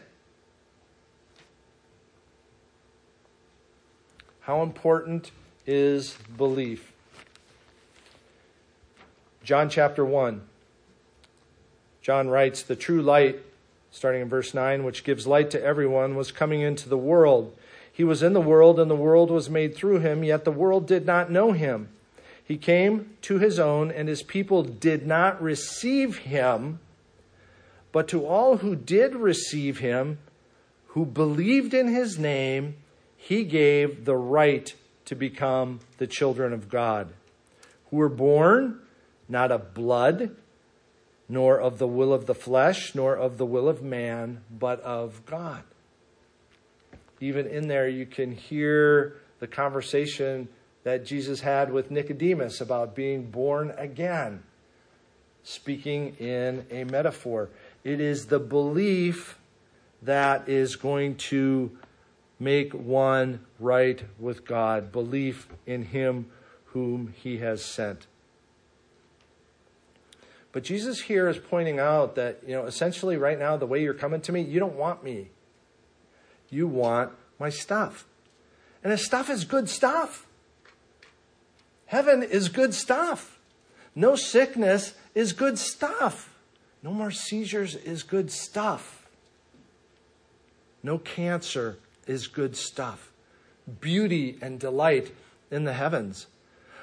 How 4.41 4.63
important 4.63 5.33
is 5.67 6.17
belief? 6.37 6.93
John 9.43 9.69
chapter 9.69 10.05
1. 10.05 10.43
John 12.07 12.29
writes, 12.29 12.63
The 12.63 12.77
true 12.77 13.03
light, 13.03 13.41
starting 13.91 14.23
in 14.23 14.29
verse 14.29 14.55
9, 14.55 14.85
which 14.85 15.03
gives 15.03 15.27
light 15.27 15.51
to 15.51 15.61
everyone, 15.61 16.15
was 16.15 16.31
coming 16.31 16.61
into 16.61 16.89
the 16.89 16.97
world. 16.97 17.53
He 17.93 18.05
was 18.05 18.23
in 18.23 18.33
the 18.33 18.41
world, 18.41 18.79
and 18.79 18.89
the 18.89 18.95
world 18.95 19.29
was 19.29 19.51
made 19.51 19.75
through 19.75 19.99
him, 19.99 20.23
yet 20.23 20.45
the 20.45 20.53
world 20.53 20.87
did 20.87 21.05
not 21.05 21.33
know 21.33 21.51
him. 21.51 21.89
He 22.45 22.59
came 22.59 23.17
to 23.23 23.41
his 23.41 23.59
own, 23.59 23.91
and 23.91 24.09
his 24.09 24.23
people 24.23 24.63
did 24.63 25.05
not 25.05 25.43
receive 25.43 26.19
him. 26.19 26.79
But 27.91 28.07
to 28.07 28.25
all 28.25 28.59
who 28.59 28.77
did 28.77 29.17
receive 29.17 29.81
him, 29.81 30.19
who 30.91 31.05
believed 31.07 31.75
in 31.75 31.89
his 31.89 32.21
name, 32.21 32.77
he 33.17 33.43
gave 33.43 34.05
the 34.05 34.17
right 34.17 34.73
to 35.07 35.17
become 35.17 35.81
the 35.99 36.07
children 36.07 36.53
of 36.53 36.69
God, 36.69 37.09
who 37.91 37.97
were 37.97 38.09
born 38.09 38.79
not 39.29 39.51
of 39.51 39.75
blood, 39.75 40.37
nor 41.29 41.61
of 41.61 41.79
the 41.79 41.87
will 41.87 42.13
of 42.13 42.27
the 42.27 42.35
flesh, 42.35 42.95
nor 42.95 43.15
of 43.15 43.39
the 43.39 43.47
will 43.47 43.69
of 43.69 43.83
man, 43.83 44.43
but 44.51 44.81
of 44.81 45.25
God. 45.27 45.63
Even 47.21 47.47
in 47.47 47.69
there, 47.69 47.89
you 47.89 48.07
can 48.07 48.33
hear 48.33 49.17
the 49.41 49.47
conversation 49.47 50.49
that 50.85 51.05
Jesus 51.05 51.41
had 51.41 51.73
with 51.73 51.91
Nicodemus 51.91 52.61
about 52.61 52.95
being 52.95 53.31
born 53.31 53.73
again, 53.77 54.43
speaking 55.43 56.15
in 56.19 56.65
a 56.71 56.85
metaphor. 56.85 57.49
It 57.83 58.01
is 58.01 58.27
the 58.27 58.39
belief 58.39 59.39
that 60.03 60.49
is 60.49 60.77
going 60.77 61.17
to 61.17 61.77
make 62.39 62.73
one 62.73 63.41
right 63.59 64.03
with 64.19 64.45
God, 64.45 64.93
belief 64.93 65.49
in 65.67 65.83
Him 65.87 66.31
whom 66.67 67.15
He 67.17 67.39
has 67.39 67.65
sent. 67.65 68.07
But 70.57 70.65
Jesus 70.65 71.03
here 71.03 71.29
is 71.29 71.37
pointing 71.37 71.79
out 71.79 72.15
that, 72.15 72.41
you 72.47 72.55
know, 72.55 72.65
essentially 72.65 73.19
right 73.19 73.39
now, 73.39 73.59
the 73.59 73.67
way 73.67 73.83
you're 73.83 73.93
coming 73.93 74.23
to 74.23 74.33
me, 74.33 74.41
you 74.41 74.59
don't 74.59 74.77
want 74.77 75.05
me. 75.05 75.29
You 76.49 76.67
want 76.67 77.13
my 77.39 77.51
stuff. 77.51 78.07
And 78.83 78.91
his 78.91 79.05
stuff 79.05 79.29
is 79.29 79.45
good 79.45 79.69
stuff. 79.69 80.25
Heaven 81.85 82.23
is 82.23 82.49
good 82.49 82.73
stuff. 82.73 83.39
No 83.95 84.17
sickness 84.17 84.95
is 85.15 85.35
good 85.35 85.59
stuff. 85.59 86.35
No 86.83 86.91
more 86.91 87.11
seizures 87.11 87.75
is 87.75 88.03
good 88.03 88.31
stuff. 88.31 89.07
No 90.83 90.97
cancer 90.97 91.77
is 92.07 92.29
good 92.29 92.57
stuff. 92.57 93.13
Beauty 93.83 94.39
and 94.41 94.59
delight 94.59 95.15
in 95.51 95.65
the 95.65 95.75
heavens. 95.75 96.29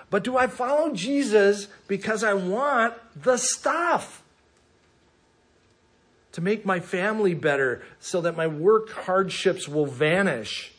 But 0.10 0.24
do 0.24 0.38
I 0.38 0.48
follow 0.48 0.94
Jesus 0.94 1.68
because 1.88 2.24
I 2.24 2.34
want 2.34 2.94
the 3.16 3.38
stuff? 3.38 4.24
To 6.34 6.42
make 6.42 6.66
my 6.66 6.80
family 6.80 7.34
better 7.34 7.84
so 8.00 8.22
that 8.22 8.36
my 8.36 8.48
work 8.48 8.90
hardships 8.90 9.68
will 9.68 9.86
vanish. 9.86 10.74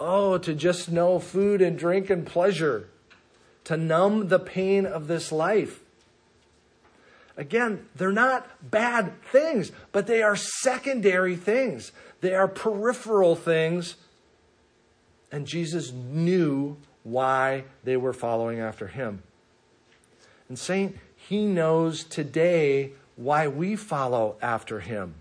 Oh, 0.00 0.38
to 0.38 0.54
just 0.54 0.90
know 0.90 1.18
food 1.18 1.60
and 1.60 1.78
drink 1.78 2.10
and 2.10 2.26
pleasure. 2.26 2.88
To 3.64 3.76
numb 3.76 4.28
the 4.28 4.38
pain 4.38 4.86
of 4.86 5.06
this 5.06 5.30
life. 5.30 5.80
Again, 7.36 7.86
they're 7.96 8.12
not 8.12 8.46
bad 8.70 9.22
things, 9.24 9.72
but 9.90 10.06
they 10.06 10.22
are 10.22 10.36
secondary 10.36 11.36
things. 11.36 11.92
They 12.20 12.34
are 12.34 12.48
peripheral 12.48 13.36
things. 13.36 13.96
And 15.30 15.46
Jesus 15.46 15.92
knew 15.92 16.76
why 17.02 17.64
they 17.84 17.96
were 17.96 18.12
following 18.12 18.60
after 18.60 18.86
him. 18.86 19.22
And, 20.48 20.58
Saint, 20.58 20.96
he 21.16 21.46
knows 21.46 22.04
today 22.04 22.92
why 23.16 23.48
we 23.48 23.76
follow 23.76 24.36
after 24.42 24.80
him. 24.80 25.14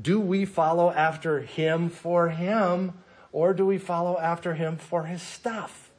Do 0.00 0.20
we 0.20 0.44
follow 0.44 0.90
after 0.90 1.40
him 1.40 1.88
for 1.88 2.28
him, 2.28 2.94
or 3.32 3.52
do 3.52 3.66
we 3.66 3.78
follow 3.78 4.18
after 4.18 4.54
him 4.54 4.76
for 4.76 5.04
his 5.04 5.22
stuff? 5.22 5.90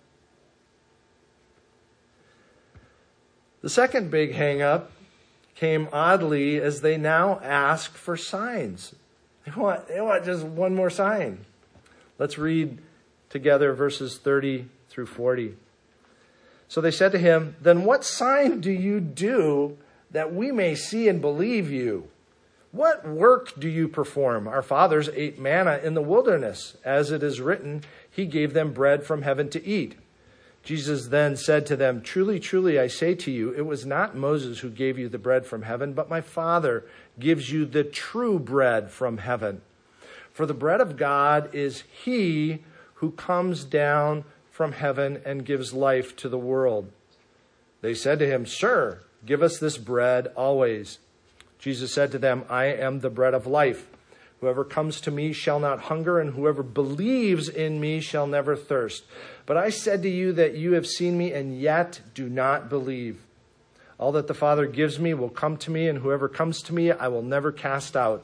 The 3.62 3.70
second 3.70 4.10
big 4.10 4.34
hangup 4.34 4.86
came 5.56 5.88
oddly 5.94 6.60
as 6.60 6.82
they 6.82 6.98
now 6.98 7.40
ask 7.44 7.94
for 7.96 8.18
signs. 8.18 8.96
They 9.46 9.52
want, 9.52 9.88
they 9.88 10.02
want 10.02 10.26
just 10.26 10.44
one 10.44 10.74
more 10.74 10.90
sign. 10.90 11.46
Let's 12.18 12.38
read 12.38 12.80
together 13.32 13.74
verses 13.74 14.18
30 14.18 14.68
through 14.90 15.08
40. 15.08 15.56
So 16.68 16.80
they 16.82 16.92
said 16.92 17.12
to 17.14 17.18
him, 17.18 17.56
Then 17.60 17.84
what 17.84 18.06
sign 18.06 18.62
do 18.62 18.72
you 18.72 19.00
do 19.00 19.78
that 20.12 20.34
we 20.34 20.52
may 20.52 20.76
see 20.76 21.08
and 21.08 21.20
believe 21.20 21.72
you? 21.72 22.08
What 22.72 23.06
work 23.06 23.60
do 23.60 23.68
you 23.68 23.88
perform? 23.88 24.48
Our 24.48 24.62
fathers 24.62 25.10
ate 25.14 25.38
manna 25.38 25.80
in 25.84 25.94
the 25.94 26.02
wilderness. 26.02 26.78
As 26.86 27.12
it 27.12 27.24
is 27.24 27.42
written, 27.42 27.84
He 28.10 28.26
gave 28.26 28.54
them 28.54 28.72
bread 28.72 29.04
from 29.04 29.24
heaven 29.24 29.50
to 29.50 29.66
eat. 29.66 29.96
Jesus 30.64 31.08
then 31.08 31.36
said 31.36 31.66
to 31.66 31.76
them, 31.76 32.02
Truly, 32.02 32.40
truly, 32.40 32.80
I 32.80 32.88
say 32.88 33.16
to 33.16 33.32
you, 33.32 33.52
it 33.52 33.66
was 33.66 33.86
not 33.86 34.16
Moses 34.16 34.60
who 34.60 34.70
gave 34.70 34.98
you 34.98 35.10
the 35.10 35.18
bread 35.18 35.46
from 35.46 35.64
heaven, 35.64 35.94
but 35.94 36.10
my 36.10 36.22
Father 36.22 36.86
gives 37.20 37.52
you 37.52 37.66
the 37.66 37.84
true 37.84 38.40
bread 38.40 38.92
from 38.92 39.18
heaven. 39.18 39.62
For 40.32 40.46
the 40.46 40.54
bread 40.54 40.80
of 40.80 40.98
God 40.98 41.54
is 41.54 41.84
He 42.06 42.60
who 43.02 43.12
comes 43.12 43.66
down 43.66 44.24
from 44.52 44.74
heaven 44.74 45.20
and 45.26 45.44
gives 45.44 45.74
life 45.74 46.16
to 46.16 46.30
the 46.30 46.38
world. 46.38 46.92
They 47.82 47.96
said 47.96 48.20
to 48.20 48.28
him, 48.28 48.46
Sir, 48.46 49.02
give 49.26 49.42
us 49.42 49.58
this 49.58 49.80
bread 49.80 50.28
always. 50.38 51.00
Jesus 51.58 51.92
said 51.92 52.12
to 52.12 52.20
them, 52.20 52.46
I 52.48 52.66
am 52.66 53.00
the 53.00 53.10
bread 53.10 53.34
of 53.34 53.48
life. 53.48 53.88
Whoever 54.40 54.64
comes 54.64 55.02
to 55.02 55.12
me 55.12 55.34
shall 55.34 55.60
not 55.60 55.82
hunger, 55.82 56.20
and 56.20 56.36
whoever 56.36 56.62
believes 56.62 57.50
in 57.50 57.80
me 57.80 58.02
shall 58.02 58.28
never 58.28 58.56
thirst. 58.56 59.04
But 59.48 59.58
I 59.58 59.72
said 59.72 60.04
to 60.04 60.10
you 60.10 60.32
that 60.34 60.54
you 60.54 60.74
have 60.74 60.86
seen 60.86 61.18
me 61.18 61.34
and 61.34 61.60
yet 61.60 62.02
do 62.14 62.30
not 62.30 62.70
believe. 62.70 63.20
All 63.98 64.12
that 64.12 64.28
the 64.28 64.36
Father 64.36 64.68
gives 64.68 65.00
me 65.00 65.16
will 65.16 65.30
come 65.30 65.58
to 65.58 65.72
me, 65.72 65.88
and 65.88 66.00
whoever 66.00 66.30
comes 66.30 66.62
to 66.64 66.74
me 66.74 66.92
I 66.92 67.08
will 67.08 67.24
never 67.24 67.52
cast 67.52 67.98
out. 67.98 68.24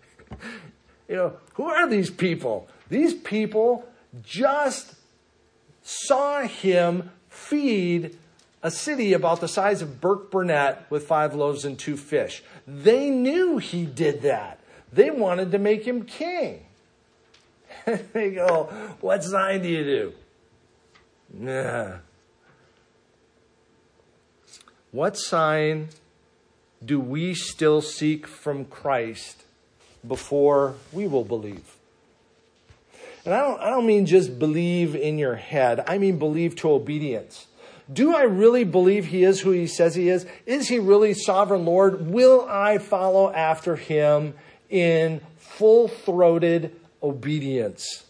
you 1.07 1.15
know, 1.15 1.33
who 1.53 1.65
are 1.65 1.87
these 1.87 2.09
people? 2.09 2.67
These 2.89 3.13
people 3.13 3.87
just 4.23 4.95
saw 5.81 6.41
him 6.41 7.11
feed 7.29 8.17
a 8.63 8.69
city 8.69 9.13
about 9.13 9.41
the 9.41 9.47
size 9.47 9.81
of 9.81 9.99
Burkburnett 10.01 10.89
with 10.89 11.07
five 11.07 11.33
loaves 11.33 11.65
and 11.65 11.77
two 11.77 11.97
fish. 11.97 12.43
They 12.67 13.09
knew 13.09 13.57
he 13.57 13.85
did 13.85 14.21
that. 14.21 14.59
They 14.93 15.09
wanted 15.09 15.51
to 15.51 15.57
make 15.57 15.85
him 15.85 16.03
king. 16.03 16.65
And 17.85 18.07
they 18.13 18.31
go, 18.31 18.65
What 18.99 19.23
sign 19.23 19.61
do 19.61 19.69
you 19.69 19.83
do? 19.83 20.13
Nah. 21.33 21.97
What 24.91 25.17
sign 25.17 25.89
do 26.83 26.99
we 26.99 27.33
still 27.33 27.81
seek 27.81 28.27
from 28.27 28.65
Christ 28.65 29.45
before 30.07 30.75
we 30.91 31.07
will 31.07 31.23
believe? 31.23 31.77
And 33.25 33.33
I 33.33 33.41
don't, 33.41 33.61
I 33.61 33.69
don't 33.69 33.85
mean 33.85 34.05
just 34.05 34.39
believe 34.39 34.95
in 34.95 35.17
your 35.17 35.35
head, 35.35 35.83
I 35.87 35.97
mean 35.97 36.17
believe 36.17 36.55
to 36.57 36.71
obedience. 36.71 37.47
Do 37.91 38.15
I 38.15 38.23
really 38.23 38.63
believe 38.63 39.07
he 39.07 39.23
is 39.23 39.41
who 39.41 39.51
he 39.51 39.67
says 39.67 39.95
he 39.95 40.09
is? 40.09 40.25
Is 40.45 40.69
he 40.69 40.79
really 40.79 41.13
sovereign 41.13 41.65
Lord? 41.65 42.09
Will 42.09 42.47
I 42.49 42.77
follow 42.77 43.31
after 43.31 43.75
him 43.75 44.33
in 44.69 45.21
full 45.37 45.87
throated 45.87 46.73
obedience? 47.03 48.05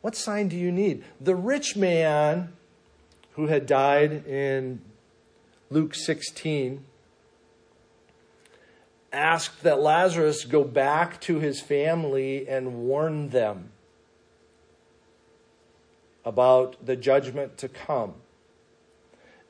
What 0.00 0.16
sign 0.16 0.48
do 0.48 0.56
you 0.56 0.72
need? 0.72 1.04
The 1.20 1.36
rich 1.36 1.76
man 1.76 2.52
who 3.32 3.46
had 3.46 3.66
died 3.66 4.26
in 4.26 4.80
Luke 5.70 5.94
16 5.94 6.84
asked 9.14 9.62
that 9.62 9.80
Lazarus 9.80 10.44
go 10.44 10.64
back 10.64 11.20
to 11.22 11.38
his 11.38 11.60
family 11.60 12.46
and 12.48 12.74
warn 12.74 13.30
them 13.30 13.70
about 16.24 16.84
the 16.84 16.96
judgment 16.96 17.56
to 17.58 17.68
come. 17.68 18.14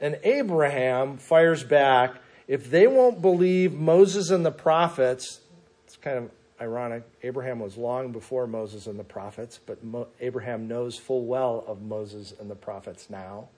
And 0.00 0.18
Abraham 0.22 1.16
fires 1.16 1.64
back 1.64 2.16
if 2.46 2.70
they 2.70 2.86
won't 2.86 3.22
believe 3.22 3.72
Moses 3.72 4.30
and 4.30 4.44
the 4.44 4.52
prophets, 4.52 5.40
it's 5.86 5.96
kind 5.96 6.18
of 6.18 6.30
ironic. 6.60 7.04
Abraham 7.22 7.58
was 7.58 7.76
long 7.76 8.12
before 8.12 8.46
Moses 8.46 8.86
and 8.86 8.98
the 8.98 9.04
prophets, 9.04 9.58
but 9.64 9.82
Mo- 9.82 10.08
Abraham 10.20 10.68
knows 10.68 10.98
full 10.98 11.24
well 11.24 11.64
of 11.66 11.80
Moses 11.80 12.34
and 12.38 12.50
the 12.50 12.54
prophets 12.54 13.08
now. 13.08 13.48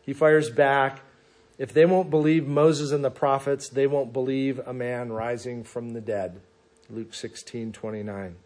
He 0.00 0.12
fires 0.12 0.50
back 0.50 1.00
if 1.58 1.72
they 1.72 1.86
won't 1.86 2.10
believe 2.10 2.46
Moses 2.46 2.92
and 2.92 3.04
the 3.04 3.10
prophets, 3.10 3.68
they 3.68 3.86
won't 3.86 4.12
believe 4.12 4.58
a 4.66 4.72
man 4.72 5.12
rising 5.12 5.64
from 5.64 5.90
the 5.90 6.00
dead. 6.00 6.40
Luke 6.90 7.14
16 7.14 7.72
29. 7.72 8.36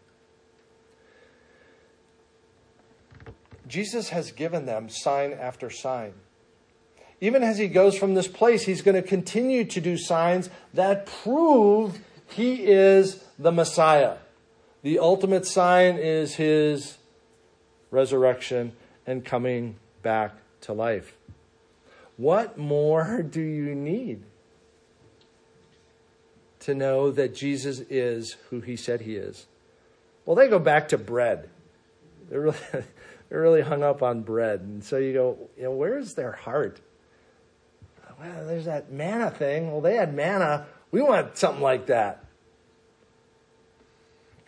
Jesus 3.67 4.09
has 4.09 4.31
given 4.31 4.65
them 4.65 4.87
sign 4.87 5.33
after 5.33 5.69
sign. 5.69 6.13
Even 7.19 7.43
as 7.43 7.57
he 7.57 7.67
goes 7.67 7.97
from 7.97 8.13
this 8.13 8.27
place, 8.27 8.63
he's 8.63 8.81
going 8.81 8.95
to 8.95 9.07
continue 9.07 9.65
to 9.65 9.81
do 9.81 9.97
signs 9.97 10.49
that 10.73 11.05
prove 11.05 11.99
he 12.29 12.65
is 12.65 13.23
the 13.39 13.51
Messiah. 13.51 14.17
The 14.83 14.99
ultimate 14.99 15.45
sign 15.45 15.97
is 15.97 16.35
his 16.35 16.97
resurrection 17.89 18.73
and 19.05 19.25
coming 19.25 19.77
back 20.03 20.35
to 20.61 20.73
life. 20.73 21.16
What 22.17 22.57
more 22.57 23.21
do 23.29 23.41
you 23.41 23.73
need 23.73 24.23
to 26.59 26.75
know 26.75 27.11
that 27.11 27.33
Jesus 27.33 27.79
is 27.79 28.35
who 28.49 28.59
he 28.59 28.75
said 28.75 29.01
he 29.01 29.15
is? 29.15 29.45
Well, 30.25 30.35
they 30.35 30.49
go 30.49 30.59
back 30.59 30.89
to 30.89 30.97
bread. 30.97 31.49
They're 32.29 32.41
really, 32.41 32.57
they're 33.29 33.41
really 33.41 33.61
hung 33.61 33.83
up 33.83 34.03
on 34.03 34.21
bread. 34.21 34.59
And 34.59 34.83
so 34.83 34.97
you 34.97 35.13
go, 35.13 35.37
you 35.55 35.63
know, 35.63 35.71
where's 35.71 36.15
their 36.15 36.33
heart? 36.33 36.81
Well, 38.19 38.47
there's 38.47 38.65
that 38.65 38.91
manna 38.91 39.29
thing. 39.29 39.71
Well, 39.71 39.81
they 39.81 39.95
had 39.95 40.13
manna. 40.13 40.65
We 40.91 41.01
want 41.01 41.37
something 41.37 41.61
like 41.61 41.85
that. 41.87 42.25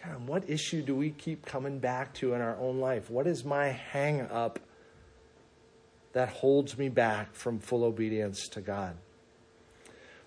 God, 0.03 0.27
what 0.27 0.49
issue 0.49 0.82
do 0.82 0.95
we 0.95 1.12
keep 1.12 1.45
coming 1.45 1.79
back 1.79 2.13
to 2.15 2.34
in 2.34 2.41
our 2.41 2.58
own 2.58 2.79
life? 2.79 3.10
What 3.10 3.27
is 3.27 3.43
my 3.43 3.67
hang 3.67 4.21
up 4.21 4.60
that 6.19 6.27
holds 6.27 6.77
me 6.77 6.89
back 6.89 7.34
from 7.34 7.60
full 7.60 7.82
obedience 7.82 8.49
to 8.49 8.60
God? 8.60 8.97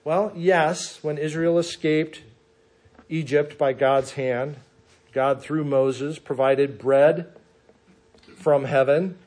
Well, 0.05 0.33
yes, 0.35 1.05
when 1.05 1.18
Israel 1.18 1.59
escaped 1.59 2.22
Egypt 3.11 3.59
by 3.59 3.74
God's 3.74 4.12
hand, 4.12 4.57
God, 5.12 5.42
through 5.42 5.64
Moses, 5.64 6.18
provided 6.18 6.78
bread 6.78 7.31
from 8.37 8.64
heaven. 8.64 9.18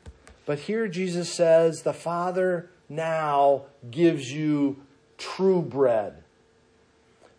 But 0.47 0.57
here 0.57 0.87
Jesus 0.87 1.31
says, 1.31 1.83
the 1.83 1.93
Father 1.93 2.71
now 2.89 3.65
gives 3.91 4.31
you 4.31 4.77
true 5.19 5.61
bread. 5.61 6.23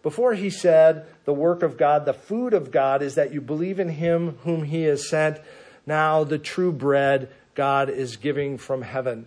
Before 0.04 0.34
he 0.34 0.50
said, 0.50 1.04
the 1.24 1.34
work 1.34 1.64
of 1.64 1.76
God, 1.76 2.04
the 2.04 2.14
food 2.14 2.54
of 2.54 2.70
God 2.70 3.02
is 3.02 3.16
that 3.16 3.34
you 3.34 3.40
believe 3.40 3.80
in 3.80 3.88
him 3.88 4.38
whom 4.44 4.62
he 4.62 4.84
has 4.84 5.08
sent. 5.08 5.40
Now, 5.84 6.22
the 6.22 6.38
true 6.38 6.70
bread 6.70 7.28
God 7.56 7.90
is 7.90 8.16
giving 8.16 8.58
from 8.58 8.82
heaven. 8.82 9.26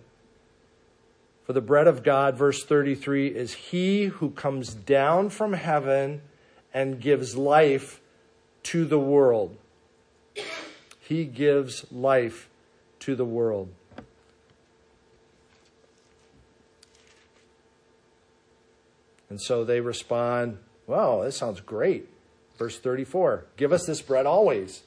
For 1.44 1.52
the 1.52 1.60
bread 1.60 1.88
of 1.88 2.02
God, 2.02 2.36
verse 2.36 2.64
33, 2.64 3.26
is 3.26 3.52
he 3.54 4.04
who 4.04 4.30
comes 4.30 4.72
down 4.72 5.30
from 5.30 5.52
heaven 5.52 6.22
and 6.72 7.00
gives 7.00 7.36
life 7.36 8.00
to 8.62 8.84
the 8.84 9.00
world. 9.00 9.56
He 11.00 11.24
gives 11.24 11.90
life 11.90 12.48
to 13.00 13.16
the 13.16 13.24
world. 13.24 13.68
And 19.28 19.40
so 19.40 19.64
they 19.64 19.80
respond, 19.80 20.58
Well, 20.86 21.22
this 21.22 21.36
sounds 21.36 21.60
great. 21.60 22.08
Verse 22.58 22.78
34 22.78 23.44
Give 23.56 23.72
us 23.72 23.86
this 23.86 24.00
bread 24.00 24.24
always. 24.24 24.82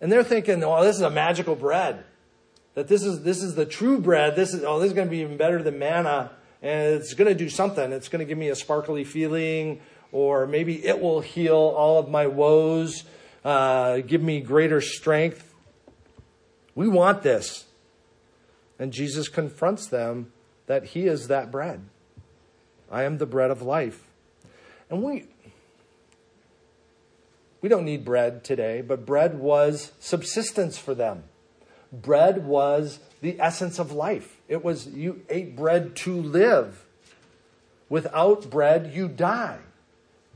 And 0.00 0.12
they're 0.12 0.22
thinking, 0.22 0.62
Oh, 0.62 0.84
this 0.84 0.94
is 0.94 1.02
a 1.02 1.10
magical 1.10 1.56
bread 1.56 2.04
that 2.76 2.88
this 2.88 3.02
is 3.02 3.22
this 3.22 3.42
is 3.42 3.54
the 3.54 3.66
true 3.66 3.98
bread. 3.98 4.36
This 4.36 4.54
is 4.54 4.62
oh, 4.62 4.78
this 4.78 4.88
is 4.88 4.92
going 4.92 5.08
to 5.08 5.10
be 5.10 5.22
even 5.22 5.36
better 5.36 5.62
than 5.62 5.78
manna, 5.78 6.30
and 6.62 6.94
it's 6.94 7.14
going 7.14 7.28
to 7.28 7.34
do 7.34 7.48
something. 7.48 7.90
It's 7.90 8.08
going 8.08 8.20
to 8.20 8.26
give 8.26 8.38
me 8.38 8.50
a 8.50 8.54
sparkly 8.54 9.02
feeling, 9.02 9.80
or 10.12 10.46
maybe 10.46 10.84
it 10.86 11.00
will 11.00 11.20
heal 11.20 11.56
all 11.56 11.98
of 11.98 12.08
my 12.10 12.26
woes, 12.26 13.04
uh, 13.44 13.98
give 14.00 14.22
me 14.22 14.40
greater 14.40 14.82
strength. 14.82 15.54
We 16.74 16.86
want 16.86 17.22
this, 17.22 17.64
and 18.78 18.92
Jesus 18.92 19.28
confronts 19.28 19.86
them 19.86 20.32
that 20.66 20.84
He 20.84 21.06
is 21.06 21.28
that 21.28 21.50
bread. 21.50 21.80
I 22.90 23.04
am 23.04 23.16
the 23.16 23.26
bread 23.26 23.50
of 23.50 23.62
life, 23.62 24.06
and 24.90 25.02
we. 25.02 25.24
We 27.62 27.70
don't 27.70 27.86
need 27.86 28.04
bread 28.04 28.44
today, 28.44 28.82
but 28.82 29.06
bread 29.06 29.40
was 29.40 29.90
subsistence 29.98 30.78
for 30.78 30.94
them. 30.94 31.24
Bread 32.02 32.46
was 32.46 32.98
the 33.22 33.40
essence 33.40 33.78
of 33.78 33.92
life. 33.92 34.40
It 34.48 34.64
was 34.64 34.88
you 34.88 35.22
ate 35.28 35.56
bread 35.56 35.96
to 35.96 36.14
live. 36.14 36.84
Without 37.88 38.50
bread, 38.50 38.92
you 38.92 39.08
die. 39.08 39.58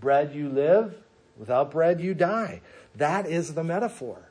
Bread, 0.01 0.35
you 0.35 0.49
live. 0.49 0.95
Without 1.39 1.71
bread, 1.71 2.01
you 2.01 2.15
die. 2.15 2.61
That 2.95 3.27
is 3.27 3.55
the 3.55 3.65
metaphor. 3.65 4.29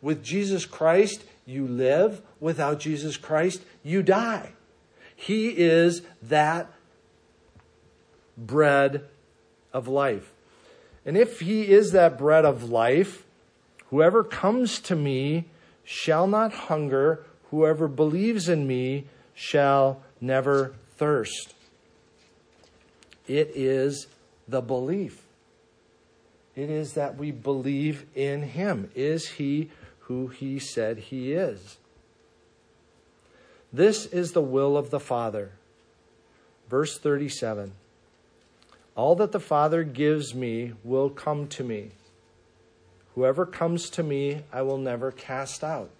With 0.00 0.22
Jesus 0.22 0.66
Christ, 0.66 1.24
you 1.46 1.66
live. 1.66 2.22
Without 2.40 2.80
Jesus 2.80 3.16
Christ, 3.16 3.62
you 3.82 4.02
die. 4.02 4.52
He 5.14 5.48
is 5.48 6.02
that 6.22 6.70
bread 8.36 9.04
of 9.72 9.88
life. 9.88 10.32
And 11.04 11.16
if 11.16 11.40
He 11.40 11.68
is 11.68 11.92
that 11.92 12.18
bread 12.18 12.44
of 12.44 12.70
life, 12.70 13.24
whoever 13.90 14.22
comes 14.22 14.78
to 14.80 14.96
me 14.96 15.46
shall 15.88 16.26
not 16.26 16.52
hunger. 16.52 17.24
Whoever 17.50 17.88
believes 17.88 18.46
in 18.46 18.66
me 18.66 19.06
shall 19.32 20.02
never 20.20 20.74
thirst. 20.98 21.54
It 23.26 23.50
is 23.54 24.06
the 24.46 24.60
belief. 24.60 25.22
It 26.54 26.68
is 26.68 26.92
that 26.92 27.16
we 27.16 27.30
believe 27.30 28.04
in 28.14 28.42
him. 28.42 28.90
Is 28.94 29.28
he 29.30 29.70
who 30.00 30.28
he 30.28 30.58
said 30.58 30.98
he 30.98 31.32
is? 31.32 31.78
This 33.72 34.04
is 34.04 34.32
the 34.32 34.42
will 34.42 34.76
of 34.76 34.90
the 34.90 35.00
Father. 35.00 35.52
Verse 36.68 36.98
37 36.98 37.72
All 38.94 39.14
that 39.16 39.32
the 39.32 39.40
Father 39.40 39.84
gives 39.84 40.34
me 40.34 40.74
will 40.84 41.08
come 41.08 41.46
to 41.48 41.64
me. 41.64 41.92
Whoever 43.18 43.46
comes 43.46 43.90
to 43.90 44.04
me, 44.04 44.42
I 44.52 44.62
will 44.62 44.78
never 44.78 45.10
cast 45.10 45.64
out. 45.64 45.90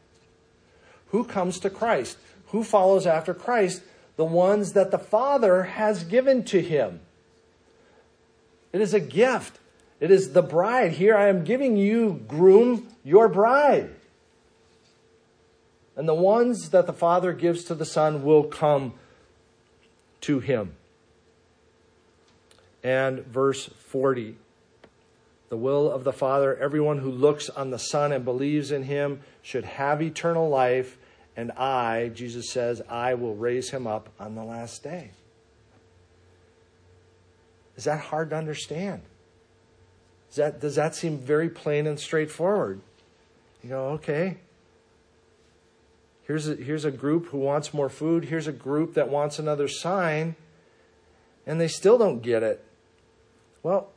Who 1.09 1.25
comes 1.25 1.59
to 1.59 1.69
Christ? 1.69 2.17
Who 2.53 2.63
follows 2.63 3.09
after 3.09 3.35
Christ? 3.35 3.83
The 4.15 4.25
ones 4.25 4.75
that 4.75 4.93
the 4.93 5.01
Father 5.01 5.65
has 5.65 6.05
given 6.05 6.45
to 6.45 6.63
him. 6.63 7.01
It 8.73 8.81
is 8.81 8.95
a 8.95 9.01
gift. 9.01 9.59
It 9.99 10.13
is 10.13 10.33
the 10.33 10.43
bride. 10.43 10.93
Here 10.93 11.17
I 11.17 11.27
am 11.27 11.43
giving 11.43 11.77
you, 11.77 12.25
groom, 12.29 12.87
your 13.03 13.29
bride. 13.29 13.91
And 15.97 16.09
the 16.09 16.15
ones 16.15 16.71
that 16.71 16.87
the 16.87 16.93
Father 16.93 17.33
gives 17.33 17.65
to 17.65 17.75
the 17.75 17.85
Son 17.85 18.23
will 18.23 18.45
come 18.45 18.95
to 20.21 20.39
him. 20.39 20.77
And 22.85 23.27
verse 23.27 23.67
40 23.67 24.37
the 25.49 25.57
will 25.57 25.91
of 25.91 26.05
the 26.05 26.13
Father, 26.13 26.57
everyone 26.57 26.99
who 26.99 27.11
looks 27.11 27.49
on 27.49 27.71
the 27.71 27.79
Son 27.79 28.13
and 28.13 28.25
believes 28.25 28.71
in 28.71 28.83
him 28.83 29.21
should 29.43 29.65
have 29.65 30.03
eternal 30.03 30.49
life, 30.49 30.99
and 31.37 31.53
I, 31.53 32.11
Jesus 32.15 32.51
says, 32.51 32.83
I 32.89 33.15
will 33.15 33.35
raise 33.35 33.71
him 33.71 33.87
up 33.87 34.11
on 34.19 34.35
the 34.35 34.45
last 34.45 34.83
day. 34.83 35.11
Is 37.77 37.85
that 37.85 38.01
hard 38.01 38.31
to 38.31 38.37
understand? 38.37 39.03
Does 40.29 40.37
that, 40.37 40.61
does 40.61 40.75
that 40.75 40.95
seem 40.95 41.17
very 41.17 41.49
plain 41.49 41.87
and 41.87 41.99
straightforward? 41.99 42.81
You 43.63 43.71
go, 43.71 43.85
okay. 43.91 44.39
Here's 46.27 46.49
a, 46.49 46.57
here's 46.57 46.85
a 46.85 46.91
group 46.91 47.29
who 47.29 47.39
wants 47.39 47.73
more 47.73 47.89
food. 47.89 48.27
Here's 48.27 48.47
a 48.47 48.53
group 48.53 48.95
that 48.95 49.09
wants 49.09 49.39
another 49.39 49.69
sign. 49.69 50.37
And 51.47 51.59
they 51.59 51.69
still 51.69 51.97
don't 51.97 52.21
get 52.21 52.43
it. 52.43 52.63
Well, 53.63 53.89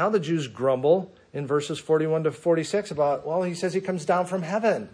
now 0.00 0.08
the 0.08 0.18
Jews 0.18 0.46
grumble 0.46 1.12
in 1.34 1.46
verses 1.46 1.78
41 1.78 2.24
to 2.24 2.32
46 2.32 2.90
about, 2.90 3.26
well, 3.26 3.42
he 3.42 3.52
says 3.52 3.74
he 3.74 3.82
comes 3.82 4.06
down 4.06 4.24
from 4.24 4.40
heaven. 4.40 4.88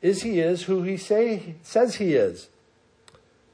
Is 0.00 0.22
he 0.22 0.40
is 0.40 0.62
who 0.62 0.84
he 0.84 0.96
say, 0.96 1.56
says 1.60 1.96
he 1.96 2.14
is? 2.14 2.48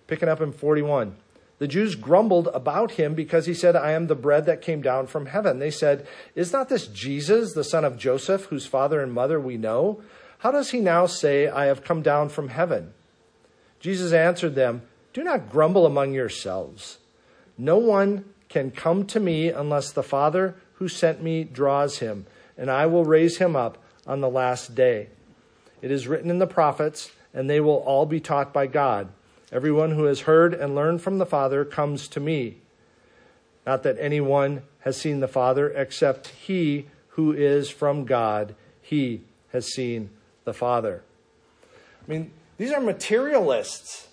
Picking 0.06 0.28
up 0.28 0.40
in 0.40 0.52
41. 0.52 1.16
The 1.58 1.66
Jews 1.66 1.96
grumbled 1.96 2.46
about 2.54 2.92
him 2.92 3.14
because 3.14 3.46
he 3.46 3.54
said, 3.54 3.74
I 3.74 3.90
am 3.90 4.06
the 4.06 4.14
bread 4.14 4.46
that 4.46 4.62
came 4.62 4.80
down 4.80 5.08
from 5.08 5.26
heaven. 5.26 5.58
They 5.58 5.72
said, 5.72 6.06
Is 6.36 6.52
not 6.52 6.68
this 6.68 6.86
Jesus, 6.86 7.54
the 7.54 7.64
son 7.64 7.84
of 7.84 7.98
Joseph, 7.98 8.44
whose 8.44 8.66
father 8.66 9.00
and 9.00 9.12
mother 9.12 9.40
we 9.40 9.56
know? 9.56 10.00
How 10.38 10.52
does 10.52 10.70
he 10.70 10.78
now 10.78 11.06
say, 11.06 11.48
I 11.48 11.64
have 11.64 11.82
come 11.82 12.02
down 12.02 12.28
from 12.28 12.50
heaven? 12.50 12.94
Jesus 13.80 14.12
answered 14.12 14.54
them, 14.54 14.82
Do 15.12 15.24
not 15.24 15.50
grumble 15.50 15.86
among 15.86 16.12
yourselves. 16.12 16.98
No 17.58 17.78
one 17.78 18.26
can 18.48 18.70
come 18.70 19.06
to 19.06 19.20
me 19.20 19.48
unless 19.48 19.92
the 19.92 20.02
Father 20.02 20.54
who 20.74 20.88
sent 20.88 21.22
me 21.22 21.44
draws 21.44 21.98
him, 21.98 22.26
and 22.56 22.70
I 22.70 22.86
will 22.86 23.04
raise 23.04 23.38
him 23.38 23.56
up 23.56 23.78
on 24.06 24.20
the 24.20 24.28
last 24.28 24.74
day. 24.74 25.08
It 25.82 25.90
is 25.90 26.06
written 26.06 26.30
in 26.30 26.38
the 26.38 26.46
prophets, 26.46 27.10
and 27.34 27.48
they 27.48 27.60
will 27.60 27.78
all 27.78 28.06
be 28.06 28.20
taught 28.20 28.52
by 28.52 28.66
God. 28.66 29.08
Everyone 29.52 29.92
who 29.92 30.04
has 30.04 30.20
heard 30.20 30.54
and 30.54 30.74
learned 30.74 31.02
from 31.02 31.18
the 31.18 31.26
Father 31.26 31.64
comes 31.64 32.08
to 32.08 32.20
me. 32.20 32.58
Not 33.66 33.82
that 33.82 33.96
anyone 33.98 34.62
has 34.80 34.96
seen 34.96 35.20
the 35.20 35.28
Father 35.28 35.70
except 35.70 36.28
he 36.28 36.86
who 37.10 37.32
is 37.32 37.70
from 37.70 38.04
God. 38.04 38.54
He 38.80 39.22
has 39.52 39.66
seen 39.72 40.10
the 40.44 40.54
Father. 40.54 41.02
I 42.06 42.10
mean, 42.10 42.30
these 42.56 42.72
are 42.72 42.80
materialists. 42.80 44.08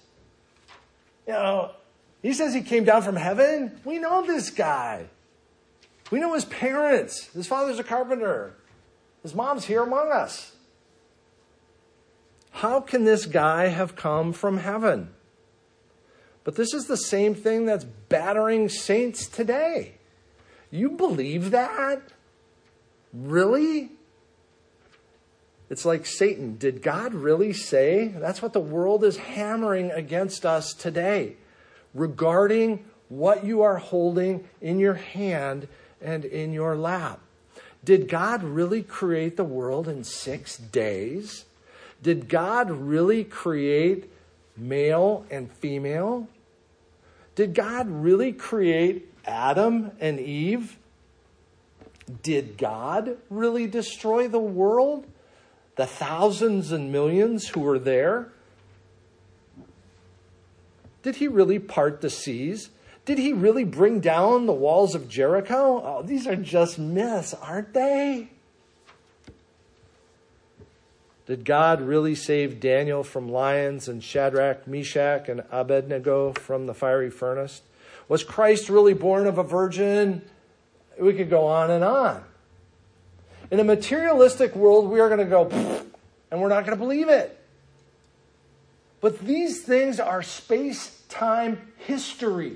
You 1.28 1.34
know, 1.34 1.72
he 2.24 2.32
says 2.34 2.54
he 2.54 2.62
came 2.62 2.86
down 2.86 3.04
from 3.04 3.18
heaven. 3.18 3.80
We 3.84 4.00
know 4.00 4.26
this 4.26 4.50
guy. 4.50 5.08
We 6.10 6.22
know 6.22 6.34
his 6.34 6.46
parents. 6.46 7.28
His 7.34 7.48
father's 7.48 7.80
a 7.80 7.84
carpenter. 7.84 8.56
His 9.22 9.36
mom's 9.36 9.66
here 9.66 9.84
among 9.84 10.10
us. 10.12 10.54
How 12.52 12.80
can 12.80 13.04
this 13.04 13.26
guy 13.26 13.68
have 13.68 13.98
come 13.98 14.32
from 14.32 14.60
heaven? 14.60 15.10
But 16.46 16.56
this 16.56 16.74
is 16.74 16.88
the 16.88 16.98
same 16.98 17.36
thing 17.36 17.66
that's 17.66 17.84
battering 17.84 18.70
saints 18.70 19.28
today. 19.28 19.96
You 20.72 20.92
believe 20.92 21.52
that? 21.52 22.02
Really? 23.12 23.92
It's 25.70 25.84
like 25.84 26.06
Satan. 26.06 26.58
Did 26.58 26.82
God 26.82 27.14
really 27.14 27.52
say? 27.52 28.08
That's 28.08 28.42
what 28.42 28.54
the 28.54 28.60
world 28.62 29.04
is 29.04 29.18
hammering 29.18 29.92
against 29.92 30.46
us 30.46 30.74
today 30.74 31.36
regarding 31.94 32.84
what 33.10 33.46
you 33.46 33.62
are 33.62 33.78
holding 33.78 34.48
in 34.62 34.80
your 34.80 34.96
hand 34.96 35.68
and 36.02 36.26
in 36.26 36.52
your 36.52 36.76
lap. 36.76 37.20
Did 37.84 38.08
God 38.08 38.44
really 38.44 38.82
create 38.82 39.38
the 39.38 39.44
world 39.44 39.88
in 39.88 40.04
six 40.04 40.58
days? 40.58 41.46
Did 42.02 42.28
God 42.28 42.72
really 42.72 43.24
create 43.24 44.12
male 44.58 45.26
and 45.30 45.52
female? 45.52 46.28
Did 47.36 47.54
God 47.54 47.90
really 47.90 48.34
create 48.34 49.10
Adam 49.26 49.92
and 50.00 50.20
Eve? 50.20 50.78
Did 52.22 52.58
God 52.58 53.18
really 53.30 53.68
destroy 53.68 54.28
the 54.28 54.40
world? 54.40 55.06
The 55.76 55.86
thousands 55.86 56.72
and 56.72 56.92
millions 56.92 57.48
who 57.48 57.62
were 57.62 57.80
there? 57.80 58.33
Did 61.04 61.18
he 61.18 61.28
really 61.28 61.60
part 61.60 62.02
the 62.02 62.10
seas? 62.10 62.70
Did 63.06 63.18
he 63.18 63.34
really 63.34 63.66
bring 63.66 64.00
down 64.00 64.46
the 64.46 64.54
walls 64.54 64.96
of 64.96 65.10
Jericho? 65.10 65.82
Oh, 65.84 66.02
these 66.02 66.26
are 66.26 66.38
just 66.38 66.80
myths, 66.80 67.34
aren't 67.34 67.74
they? 67.74 68.30
Did 71.26 71.46
God 71.46 71.82
really 71.82 72.16
save 72.16 72.60
Daniel 72.60 73.04
from 73.04 73.30
lions 73.30 73.88
and 73.88 74.04
Shadrach, 74.04 74.68
Meshach, 74.68 75.30
and 75.30 75.44
Abednego 75.52 76.34
from 76.34 76.66
the 76.66 76.74
fiery 76.74 77.10
furnace? 77.10 77.62
Was 78.08 78.24
Christ 78.24 78.70
really 78.70 78.94
born 78.94 79.28
of 79.28 79.38
a 79.38 79.44
virgin? 79.44 80.22
We 81.00 81.14
could 81.14 81.30
go 81.30 81.46
on 81.46 81.72
and 81.72 81.84
on. 81.84 82.24
In 83.52 83.60
a 83.60 83.64
materialistic 83.64 84.56
world, 84.56 84.90
we 84.90 85.00
are 85.00 85.08
going 85.08 85.20
to 85.20 85.26
go, 85.26 85.50
and 86.32 86.42
we're 86.42 86.50
not 86.50 86.66
going 86.66 86.78
to 86.78 86.84
believe 86.84 87.10
it. 87.10 87.40
But 89.04 89.20
these 89.20 89.62
things 89.62 90.00
are 90.00 90.24
space 90.24 91.04
time 91.10 91.74
history. 91.76 92.56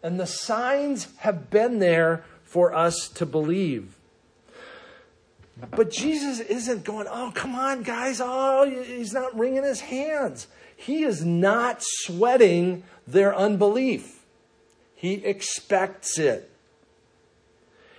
And 0.00 0.20
the 0.20 0.28
signs 0.28 1.08
have 1.16 1.50
been 1.50 1.80
there 1.80 2.24
for 2.44 2.72
us 2.72 3.08
to 3.08 3.26
believe. 3.26 3.96
But 5.72 5.90
Jesus 5.90 6.38
isn't 6.38 6.84
going, 6.84 7.08
oh, 7.10 7.32
come 7.34 7.56
on, 7.56 7.82
guys. 7.82 8.20
Oh, 8.22 8.70
he's 8.70 9.12
not 9.12 9.36
wringing 9.36 9.64
his 9.64 9.80
hands. 9.80 10.46
He 10.76 11.02
is 11.02 11.24
not 11.24 11.78
sweating 11.80 12.84
their 13.08 13.34
unbelief. 13.34 14.24
He 14.94 15.14
expects 15.14 16.16
it. 16.16 16.48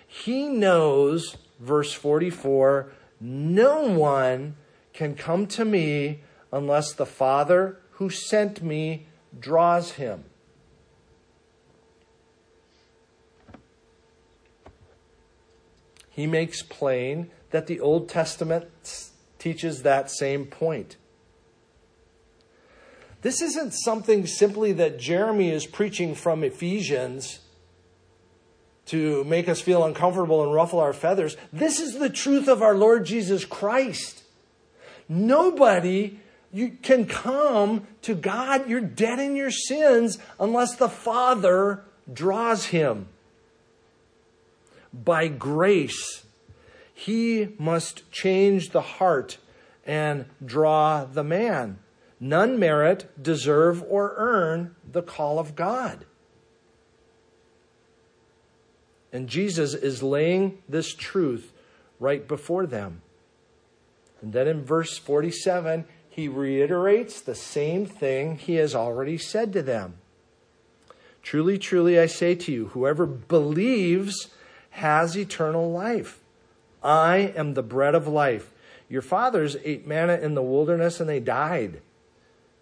He 0.08 0.48
knows, 0.48 1.36
verse 1.60 1.91
44, 1.91 2.93
no 3.20 3.82
one 3.82 4.56
can 4.97 5.13
come 5.13 5.45
to 5.45 5.63
me 5.63 6.21
unless 6.51 6.91
the 6.91 7.05
Father 7.05 7.77
who 7.91 8.10
sent 8.10 8.63
me 8.63 9.05
draws 9.39 9.91
him. 9.91 10.23
He 16.10 16.25
makes 16.25 16.63
plain 16.63 17.29
that 17.51 17.67
the 17.67 17.79
Old 17.79 18.10
Testament 18.10 19.12
teaches 19.38 19.83
that 19.83 20.10
same 20.10 20.47
point. 20.47 20.97
This 23.21 23.39
isn't 23.39 23.75
something 23.75 24.25
simply 24.25 24.73
that 24.73 24.97
Jeremy 24.97 25.51
is 25.51 25.67
preaching 25.67 26.15
from 26.15 26.43
Ephesians 26.43 27.41
to 28.88 29.23
make 29.25 29.47
us 29.47 29.62
feel 29.62 29.83
uncomfortable 29.83 30.41
and 30.41 30.55
ruffle 30.55 30.79
our 30.79 30.93
feathers. 30.93 31.38
This 31.53 31.79
is 31.79 31.99
the 31.99 32.10
truth 32.10 32.47
of 32.47 32.63
our 32.63 32.75
Lord 32.75 33.05
Jesus 33.05 33.45
Christ. 33.45 34.23
Nobody 35.10 36.20
you 36.52 36.78
can 36.82 37.06
come 37.06 37.86
to 38.04 38.15
God, 38.15 38.70
you're 38.70 38.82
dead 38.82 39.20
in 39.20 39.36
your 39.36 39.52
sins 39.52 40.17
unless 40.39 40.76
the 40.76 40.89
Father 40.89 41.84
draws 42.12 42.65
him. 42.65 43.10
By 44.93 45.28
grace, 45.28 46.24
he 46.93 47.50
must 47.60 48.10
change 48.12 48.70
the 48.70 48.82
heart 48.82 49.38
and 49.86 50.26
draw 50.43 51.06
the 51.06 51.24
man. 51.24 51.80
None 52.20 52.58
merit, 52.58 53.10
deserve, 53.22 53.84
or 53.88 54.15
earn 54.17 54.76
the 54.89 55.04
call 55.04 55.38
of 55.38 55.56
God. 55.56 56.06
And 59.13 59.28
Jesus 59.28 59.74
is 59.74 60.02
laying 60.02 60.58
this 60.67 60.93
truth 60.93 61.54
right 62.00 62.28
before 62.28 62.65
them. 62.65 63.02
And 64.21 64.34
then 64.34 64.47
in 64.47 64.63
verse 64.63 64.97
47, 64.97 65.86
he 66.10 66.27
reiterates 66.27 67.21
the 67.21 67.36
same 67.36 67.86
thing 67.86 68.38
he 68.38 68.56
has 68.56 68.73
already 68.73 69.17
said 69.17 69.53
to 69.53 69.62
them. 69.62 69.95
Truly, 71.21 71.58
truly, 71.58 71.99
I 71.99 72.06
say 72.06 72.36
to 72.36 72.51
you, 72.51 72.67
whoever 72.67 73.06
believes 73.06 74.30
has 74.71 75.17
eternal 75.17 75.71
life. 75.71 76.19
I 76.84 77.34
am 77.36 77.53
the 77.53 77.63
bread 77.63 77.95
of 77.95 78.08
life. 78.08 78.51
Your 78.89 79.01
fathers 79.01 79.58
ate 79.63 79.86
manna 79.86 80.17
in 80.17 80.36
the 80.36 80.41
wilderness 80.41 80.99
and 80.99 81.10
they 81.10 81.19
died. 81.19 81.82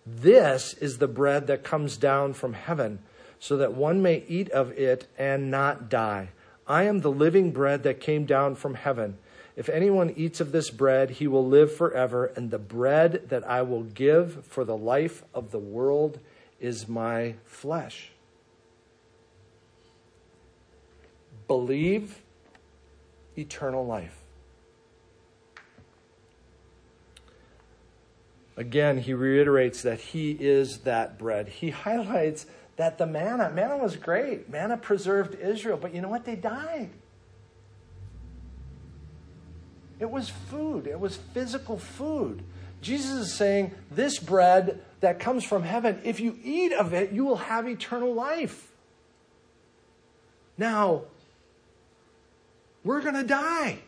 This 0.05 0.73
is 0.75 0.97
the 0.97 1.07
bread 1.07 1.47
that 1.47 1.63
comes 1.63 1.97
down 1.97 2.33
from 2.33 2.53
heaven, 2.53 2.99
so 3.39 3.57
that 3.57 3.73
one 3.73 4.01
may 4.01 4.23
eat 4.27 4.49
of 4.51 4.71
it 4.71 5.07
and 5.17 5.51
not 5.51 5.89
die. 5.89 6.29
I 6.67 6.83
am 6.83 7.01
the 7.01 7.11
living 7.11 7.51
bread 7.51 7.83
that 7.83 7.99
came 7.99 8.25
down 8.25 8.55
from 8.55 8.75
heaven. 8.75 9.17
If 9.55 9.69
anyone 9.69 10.13
eats 10.17 10.41
of 10.41 10.51
this 10.51 10.69
bread, 10.69 11.11
he 11.11 11.27
will 11.27 11.45
live 11.47 11.73
forever, 11.73 12.25
and 12.25 12.51
the 12.51 12.59
bread 12.59 13.29
that 13.29 13.47
I 13.47 13.61
will 13.61 13.83
give 13.83 14.45
for 14.45 14.65
the 14.65 14.75
life 14.75 15.23
of 15.33 15.51
the 15.51 15.59
world 15.59 16.19
is 16.59 16.89
my 16.89 17.35
flesh. 17.45 18.11
Believe 21.47 22.21
eternal 23.37 23.85
life. 23.85 24.21
Again, 28.57 28.99
he 28.99 29.13
reiterates 29.13 29.81
that 29.81 29.99
he 29.99 30.31
is 30.31 30.79
that 30.79 31.17
bread. 31.17 31.47
He 31.49 31.69
highlights 31.69 32.45
that 32.77 32.97
the 32.97 33.05
manna, 33.05 33.51
manna 33.51 33.77
was 33.77 33.95
great. 33.95 34.49
Manna 34.49 34.77
preserved 34.77 35.35
Israel, 35.35 35.77
but 35.77 35.93
you 35.93 36.01
know 36.01 36.09
what? 36.09 36.25
They 36.25 36.35
died. 36.35 36.89
It 40.05 40.11
was 40.11 40.29
food, 40.29 40.85
it 40.85 40.99
was 40.99 41.17
physical 41.17 41.79
food. 41.79 42.43
Jesus 42.79 43.09
is 43.09 43.33
saying, 43.33 43.71
This 43.89 44.19
bread 44.19 44.79
that 44.99 45.19
comes 45.19 45.43
from 45.43 45.63
heaven, 45.63 45.99
if 46.03 46.19
you 46.19 46.37
eat 46.43 46.73
of 46.73 46.93
it, 46.93 47.11
you 47.11 47.25
will 47.25 47.37
have 47.37 47.67
eternal 47.67 48.13
life. 48.13 48.71
Now, 50.59 51.05
we're 52.83 53.01
going 53.01 53.15
to 53.15 53.23
die. 53.23 53.79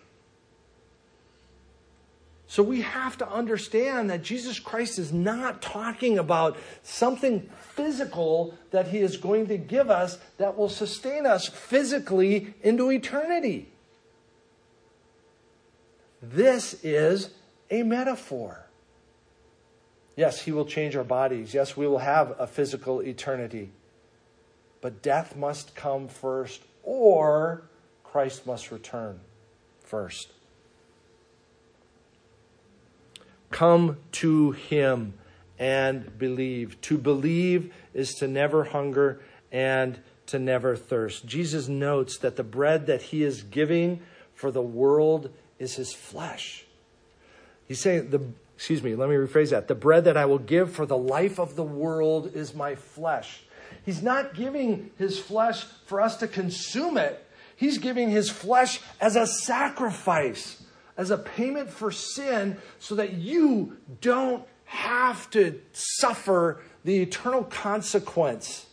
So 2.47 2.63
we 2.63 2.81
have 2.81 3.19
to 3.19 3.29
understand 3.29 4.09
that 4.09 4.23
Jesus 4.23 4.59
Christ 4.59 4.97
is 4.97 5.13
not 5.13 5.61
talking 5.61 6.17
about 6.17 6.57
something 6.81 7.47
physical 7.59 8.55
that 8.71 8.87
he 8.87 9.01
is 9.01 9.17
going 9.17 9.49
to 9.49 9.57
give 9.59 9.91
us 9.91 10.17
that 10.39 10.57
will 10.57 10.69
sustain 10.69 11.27
us 11.27 11.47
physically 11.47 12.55
into 12.63 12.89
eternity. 12.89 13.69
This 16.21 16.75
is 16.83 17.29
a 17.69 17.83
metaphor. 17.83 18.67
Yes, 20.15 20.41
he 20.41 20.51
will 20.51 20.65
change 20.65 20.95
our 20.95 21.03
bodies. 21.03 21.53
Yes, 21.53 21.77
we 21.77 21.87
will 21.87 21.99
have 21.99 22.35
a 22.39 22.47
physical 22.47 23.01
eternity. 23.01 23.69
But 24.81 25.01
death 25.01 25.35
must 25.35 25.75
come 25.75 26.07
first, 26.07 26.63
or 26.83 27.63
Christ 28.03 28.47
must 28.47 28.71
return 28.71 29.19
first. 29.83 30.31
Come 33.51 33.97
to 34.13 34.51
him 34.51 35.13
and 35.59 36.17
believe. 36.17 36.81
To 36.81 36.97
believe 36.97 37.73
is 37.93 38.13
to 38.15 38.27
never 38.27 38.65
hunger 38.65 39.21
and 39.51 39.99
to 40.27 40.39
never 40.39 40.75
thirst. 40.75 41.25
Jesus 41.25 41.67
notes 41.67 42.17
that 42.17 42.35
the 42.35 42.43
bread 42.43 42.87
that 42.87 43.03
he 43.03 43.23
is 43.23 43.43
giving 43.43 44.01
for 44.33 44.51
the 44.51 44.61
world 44.61 45.31
is 45.59 45.75
his 45.75 45.93
flesh. 45.93 46.65
He's 47.67 47.79
saying, 47.79 48.09
the, 48.09 48.21
excuse 48.55 48.81
me, 48.81 48.95
let 48.95 49.09
me 49.09 49.15
rephrase 49.15 49.49
that. 49.49 49.67
The 49.67 49.75
bread 49.75 50.05
that 50.05 50.17
I 50.17 50.25
will 50.25 50.39
give 50.39 50.71
for 50.71 50.85
the 50.85 50.97
life 50.97 51.39
of 51.39 51.55
the 51.55 51.63
world 51.63 52.31
is 52.35 52.53
my 52.53 52.75
flesh. 52.75 53.41
He's 53.85 54.01
not 54.01 54.33
giving 54.33 54.91
his 54.97 55.19
flesh 55.19 55.63
for 55.85 56.01
us 56.01 56.17
to 56.17 56.27
consume 56.27 56.97
it. 56.97 57.23
He's 57.55 57.77
giving 57.77 58.09
his 58.09 58.29
flesh 58.29 58.79
as 59.01 59.15
a 59.15 59.25
sacrifice 59.25 60.63
as 60.97 61.11
a 61.11 61.17
payment 61.17 61.69
for 61.69 61.91
sin 61.91 62.57
so 62.79 62.95
that 62.95 63.13
you 63.13 63.77
don't 64.01 64.43
have 64.65 65.29
to 65.29 65.61
suffer 65.71 66.59
the 66.83 67.01
eternal 67.01 67.43
consequence 67.43 68.65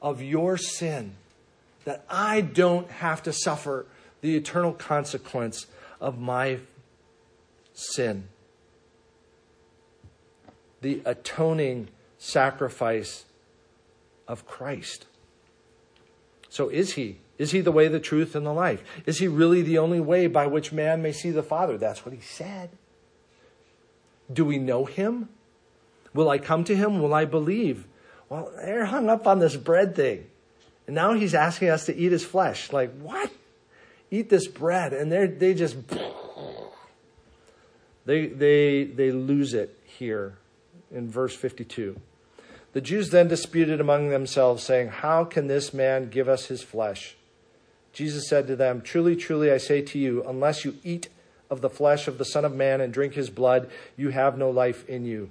of 0.00 0.22
your 0.22 0.56
sin. 0.56 1.14
That 1.84 2.04
I 2.08 2.40
don't 2.40 2.88
have 2.90 3.24
to 3.24 3.32
suffer 3.32 3.86
the 4.20 4.36
eternal 4.36 4.72
consequence 4.72 5.66
of 6.00 6.18
my 6.18 6.58
sin. 7.72 8.28
The 10.80 11.02
atoning 11.04 11.88
sacrifice 12.18 13.24
of 14.26 14.46
Christ. 14.46 15.06
So, 16.48 16.68
is 16.68 16.94
he 16.94 17.18
is 17.38 17.52
he 17.52 17.60
the 17.60 17.72
way, 17.72 17.86
the 17.86 18.00
truth, 18.00 18.34
and 18.34 18.44
the 18.44 18.52
life? 18.52 18.82
Is 19.06 19.18
he 19.18 19.28
really 19.28 19.62
the 19.62 19.78
only 19.78 20.00
way 20.00 20.26
by 20.26 20.46
which 20.48 20.72
man 20.72 21.00
may 21.00 21.12
see 21.12 21.30
the 21.30 21.42
Father? 21.42 21.78
That's 21.78 22.04
what 22.04 22.12
he 22.12 22.20
said. 22.20 22.70
Do 24.30 24.44
we 24.44 24.58
know 24.58 24.84
him? 24.84 25.28
Will 26.12 26.28
I 26.28 26.38
come 26.38 26.64
to 26.64 26.76
him? 26.76 27.00
Will 27.00 27.14
I 27.14 27.24
believe? 27.24 27.86
Well, 28.28 28.50
they're 28.56 28.86
hung 28.86 29.08
up 29.08 29.26
on 29.26 29.38
this 29.38 29.56
bread 29.56 29.94
thing. 29.94 30.26
And 30.86 30.96
now 30.96 31.12
he's 31.12 31.34
asking 31.34 31.68
us 31.68 31.86
to 31.86 31.96
eat 31.96 32.10
his 32.10 32.24
flesh. 32.24 32.72
Like, 32.72 32.92
what? 32.98 33.30
Eat 34.10 34.30
this 34.30 34.46
bread. 34.46 34.92
And 34.92 35.10
they 35.12 35.26
they 35.26 35.54
just, 35.54 35.76
they, 38.04 38.26
they, 38.26 38.84
they 38.84 39.10
lose 39.12 39.54
it 39.54 39.78
here 39.84 40.38
in 40.90 41.10
verse 41.10 41.34
52. 41.34 42.00
The 42.72 42.80
Jews 42.80 43.10
then 43.10 43.28
disputed 43.28 43.80
among 43.80 44.08
themselves, 44.08 44.62
saying, 44.62 44.88
How 44.88 45.24
can 45.24 45.46
this 45.46 45.74
man 45.74 46.10
give 46.10 46.28
us 46.28 46.46
his 46.46 46.62
flesh? 46.62 47.16
Jesus 47.92 48.28
said 48.28 48.46
to 48.46 48.56
them, 48.56 48.82
Truly, 48.82 49.16
truly, 49.16 49.50
I 49.50 49.56
say 49.56 49.82
to 49.82 49.98
you, 49.98 50.22
unless 50.24 50.64
you 50.64 50.76
eat 50.84 51.08
of 51.50 51.60
the 51.60 51.70
flesh 51.70 52.06
of 52.06 52.18
the 52.18 52.24
Son 52.24 52.44
of 52.44 52.54
Man 52.54 52.80
and 52.80 52.92
drink 52.92 53.14
his 53.14 53.30
blood, 53.30 53.70
you 53.96 54.10
have 54.10 54.38
no 54.38 54.50
life 54.50 54.88
in 54.88 55.04
you. 55.04 55.30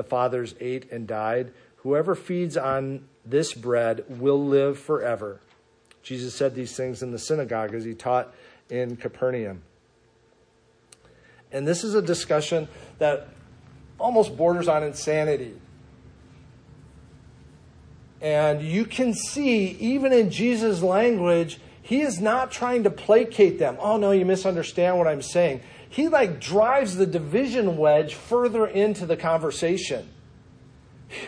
the 0.00 0.08
fathers 0.08 0.54
ate 0.60 0.90
and 0.90 1.06
died. 1.06 1.52
Whoever 1.78 2.14
feeds 2.14 2.56
on 2.56 3.06
this 3.26 3.52
bread 3.52 4.02
will 4.08 4.42
live 4.42 4.78
forever. 4.78 5.40
Jesus 6.02 6.34
said 6.34 6.54
these 6.54 6.74
things 6.74 7.02
in 7.02 7.12
the 7.12 7.18
synagogue 7.18 7.74
as 7.74 7.84
he 7.84 7.92
taught 7.92 8.32
in 8.70 8.96
Capernaum. 8.96 9.60
And 11.52 11.68
this 11.68 11.84
is 11.84 11.94
a 11.94 12.00
discussion 12.00 12.66
that 12.98 13.28
almost 13.98 14.38
borders 14.38 14.68
on 14.68 14.82
insanity. 14.82 15.52
And 18.22 18.62
you 18.62 18.86
can 18.86 19.12
see, 19.12 19.72
even 19.72 20.14
in 20.14 20.30
Jesus' 20.30 20.80
language, 20.80 21.60
he 21.82 22.00
is 22.00 22.20
not 22.20 22.50
trying 22.50 22.84
to 22.84 22.90
placate 22.90 23.58
them. 23.58 23.76
Oh, 23.80 23.98
no, 23.98 24.12
you 24.12 24.24
misunderstand 24.24 24.96
what 24.96 25.06
I'm 25.06 25.20
saying. 25.20 25.60
He 25.90 26.08
like 26.08 26.40
drives 26.40 26.96
the 26.96 27.04
division 27.04 27.76
wedge 27.76 28.14
further 28.14 28.66
into 28.66 29.04
the 29.04 29.16
conversation. 29.16 30.08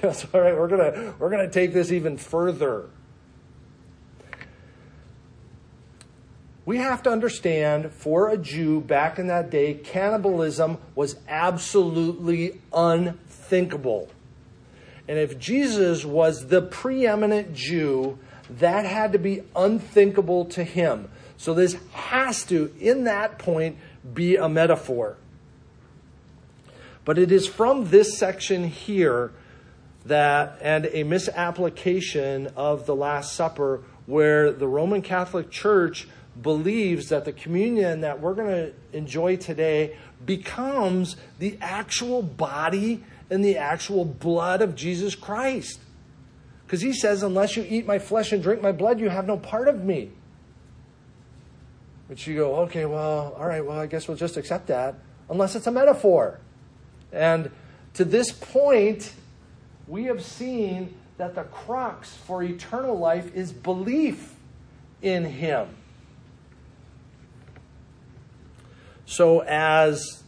Yes, 0.00 0.24
all 0.32 0.40
right, 0.40 0.56
we're 0.56 0.68
gonna 0.68 1.12
we're 1.18 1.28
gonna 1.28 1.50
take 1.50 1.72
this 1.72 1.90
even 1.90 2.16
further. 2.16 2.88
We 6.64 6.76
have 6.76 7.02
to 7.02 7.10
understand 7.10 7.90
for 7.90 8.28
a 8.28 8.36
Jew 8.36 8.80
back 8.80 9.18
in 9.18 9.26
that 9.26 9.50
day, 9.50 9.74
cannibalism 9.74 10.78
was 10.94 11.16
absolutely 11.26 12.60
unthinkable. 12.72 14.08
And 15.08 15.18
if 15.18 15.36
Jesus 15.36 16.04
was 16.04 16.46
the 16.46 16.62
preeminent 16.62 17.52
Jew, 17.52 18.20
that 18.48 18.84
had 18.84 19.10
to 19.12 19.18
be 19.18 19.42
unthinkable 19.56 20.44
to 20.46 20.62
him. 20.62 21.08
So 21.36 21.54
this 21.54 21.76
has 21.90 22.44
to, 22.44 22.72
in 22.78 23.04
that 23.04 23.40
point, 23.40 23.76
be 24.14 24.36
a 24.36 24.48
metaphor. 24.48 25.16
But 27.04 27.18
it 27.18 27.32
is 27.32 27.46
from 27.46 27.90
this 27.90 28.16
section 28.16 28.68
here 28.68 29.32
that, 30.06 30.58
and 30.60 30.88
a 30.92 31.02
misapplication 31.02 32.48
of 32.56 32.86
the 32.86 32.94
Last 32.94 33.34
Supper, 33.34 33.82
where 34.06 34.52
the 34.52 34.68
Roman 34.68 35.02
Catholic 35.02 35.50
Church 35.50 36.08
believes 36.40 37.08
that 37.08 37.24
the 37.24 37.32
communion 37.32 38.00
that 38.00 38.20
we're 38.20 38.34
going 38.34 38.48
to 38.48 38.72
enjoy 38.96 39.36
today 39.36 39.96
becomes 40.24 41.16
the 41.38 41.58
actual 41.60 42.22
body 42.22 43.04
and 43.30 43.44
the 43.44 43.56
actual 43.56 44.04
blood 44.04 44.62
of 44.62 44.74
Jesus 44.74 45.14
Christ. 45.14 45.80
Because 46.66 46.80
he 46.80 46.92
says, 46.92 47.22
Unless 47.22 47.56
you 47.56 47.66
eat 47.68 47.86
my 47.86 47.98
flesh 47.98 48.32
and 48.32 48.42
drink 48.42 48.62
my 48.62 48.72
blood, 48.72 48.98
you 48.98 49.08
have 49.08 49.26
no 49.26 49.36
part 49.36 49.68
of 49.68 49.84
me. 49.84 50.10
But 52.08 52.26
you 52.26 52.36
go, 52.36 52.56
okay, 52.62 52.84
well, 52.84 53.34
all 53.38 53.46
right, 53.46 53.64
well, 53.64 53.78
I 53.78 53.86
guess 53.86 54.08
we'll 54.08 54.16
just 54.16 54.36
accept 54.36 54.66
that, 54.66 54.96
unless 55.30 55.54
it's 55.54 55.66
a 55.66 55.70
metaphor. 55.70 56.40
And 57.12 57.50
to 57.94 58.04
this 58.04 58.32
point, 58.32 59.12
we 59.86 60.04
have 60.04 60.22
seen 60.22 60.94
that 61.18 61.34
the 61.34 61.44
crux 61.44 62.16
for 62.16 62.42
eternal 62.42 62.98
life 62.98 63.34
is 63.34 63.52
belief 63.52 64.34
in 65.00 65.24
Him. 65.24 65.68
So, 69.04 69.40
as 69.40 70.22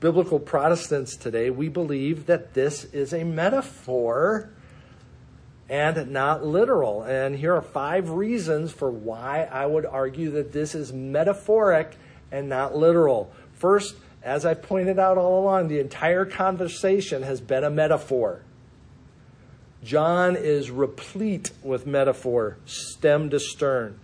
biblical 0.00 0.38
Protestants 0.38 1.16
today, 1.16 1.50
we 1.50 1.68
believe 1.68 2.26
that 2.26 2.54
this 2.54 2.84
is 2.84 3.12
a 3.12 3.22
metaphor 3.22 4.50
and 5.70 6.10
not 6.10 6.44
literal. 6.44 7.04
And 7.04 7.36
here 7.36 7.54
are 7.54 7.62
five 7.62 8.10
reasons 8.10 8.72
for 8.72 8.90
why 8.90 9.48
I 9.50 9.64
would 9.64 9.86
argue 9.86 10.32
that 10.32 10.52
this 10.52 10.74
is 10.74 10.92
metaphoric 10.92 11.96
and 12.32 12.48
not 12.48 12.76
literal. 12.76 13.32
First, 13.54 13.94
as 14.22 14.44
I 14.44 14.54
pointed 14.54 14.98
out 14.98 15.16
all 15.16 15.40
along, 15.40 15.68
the 15.68 15.78
entire 15.78 16.24
conversation 16.24 17.22
has 17.22 17.40
been 17.40 17.62
a 17.62 17.70
metaphor. 17.70 18.42
John 19.84 20.36
is 20.36 20.70
replete 20.70 21.52
with 21.62 21.86
metaphor, 21.86 22.58
stem 22.66 23.30
to 23.30 23.38
stern. 23.38 23.98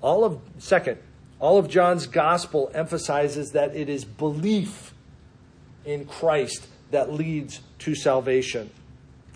All 0.00 0.24
of 0.24 0.40
second, 0.58 0.98
all 1.38 1.58
of 1.58 1.68
John's 1.68 2.06
gospel 2.06 2.70
emphasizes 2.74 3.52
that 3.52 3.76
it 3.76 3.90
is 3.90 4.06
belief 4.06 4.94
in 5.84 6.06
Christ 6.06 6.66
that 6.90 7.12
leads 7.12 7.60
to 7.80 7.94
salvation. 7.94 8.70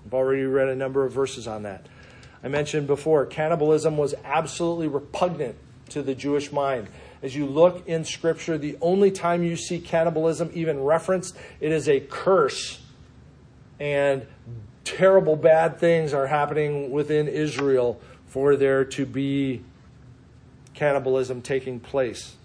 I've 0.04 0.14
already 0.14 0.44
read 0.44 0.68
a 0.68 0.74
number 0.74 1.04
of 1.04 1.12
verses 1.12 1.46
on 1.46 1.62
that. 1.64 1.86
I 2.42 2.48
mentioned 2.48 2.86
before, 2.86 3.26
cannibalism 3.26 3.96
was 3.96 4.14
absolutely 4.24 4.88
repugnant 4.88 5.56
to 5.90 6.02
the 6.02 6.14
Jewish 6.14 6.52
mind. 6.52 6.88
As 7.22 7.36
you 7.36 7.44
look 7.44 7.86
in 7.86 8.04
Scripture, 8.04 8.56
the 8.56 8.78
only 8.80 9.10
time 9.10 9.42
you 9.42 9.56
see 9.56 9.78
cannibalism 9.78 10.50
even 10.54 10.82
referenced, 10.82 11.36
it 11.60 11.70
is 11.70 11.88
a 11.88 12.00
curse. 12.00 12.80
And 13.78 14.26
terrible 14.84 15.36
bad 15.36 15.78
things 15.78 16.14
are 16.14 16.26
happening 16.26 16.90
within 16.90 17.28
Israel 17.28 18.00
for 18.26 18.56
there 18.56 18.84
to 18.84 19.04
be 19.04 19.62
cannibalism 20.72 21.42
taking 21.42 21.80
place. 21.80 22.36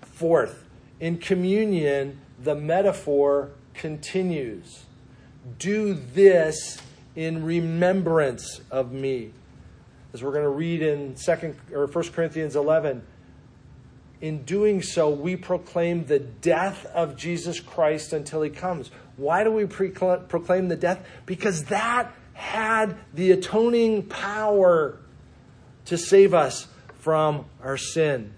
Fourth, 0.00 0.64
in 1.00 1.18
communion, 1.18 2.20
the 2.42 2.54
metaphor 2.54 3.50
continues. 3.74 4.84
Do 5.58 5.94
this 5.94 6.78
in 7.16 7.44
remembrance 7.44 8.60
of 8.70 8.92
me. 8.92 9.32
As 10.12 10.22
we're 10.22 10.32
going 10.32 10.44
to 10.44 10.48
read 10.50 10.82
in 10.82 11.16
second 11.16 11.56
or 11.72 11.86
1 11.86 12.08
Corinthians 12.10 12.56
11, 12.56 13.02
in 14.20 14.42
doing 14.42 14.82
so, 14.82 15.08
we 15.08 15.36
proclaim 15.36 16.04
the 16.04 16.18
death 16.18 16.84
of 16.86 17.16
Jesus 17.16 17.58
Christ 17.58 18.12
until 18.12 18.42
he 18.42 18.50
comes. 18.50 18.90
Why 19.16 19.44
do 19.44 19.50
we 19.50 19.66
proclaim 19.66 20.68
the 20.68 20.76
death? 20.76 21.06
Because 21.26 21.64
that 21.66 22.12
had 22.34 22.96
the 23.14 23.32
atoning 23.32 24.04
power 24.04 24.98
to 25.86 25.96
save 25.96 26.34
us 26.34 26.66
from 26.98 27.46
our 27.62 27.76
sin. 27.76 28.34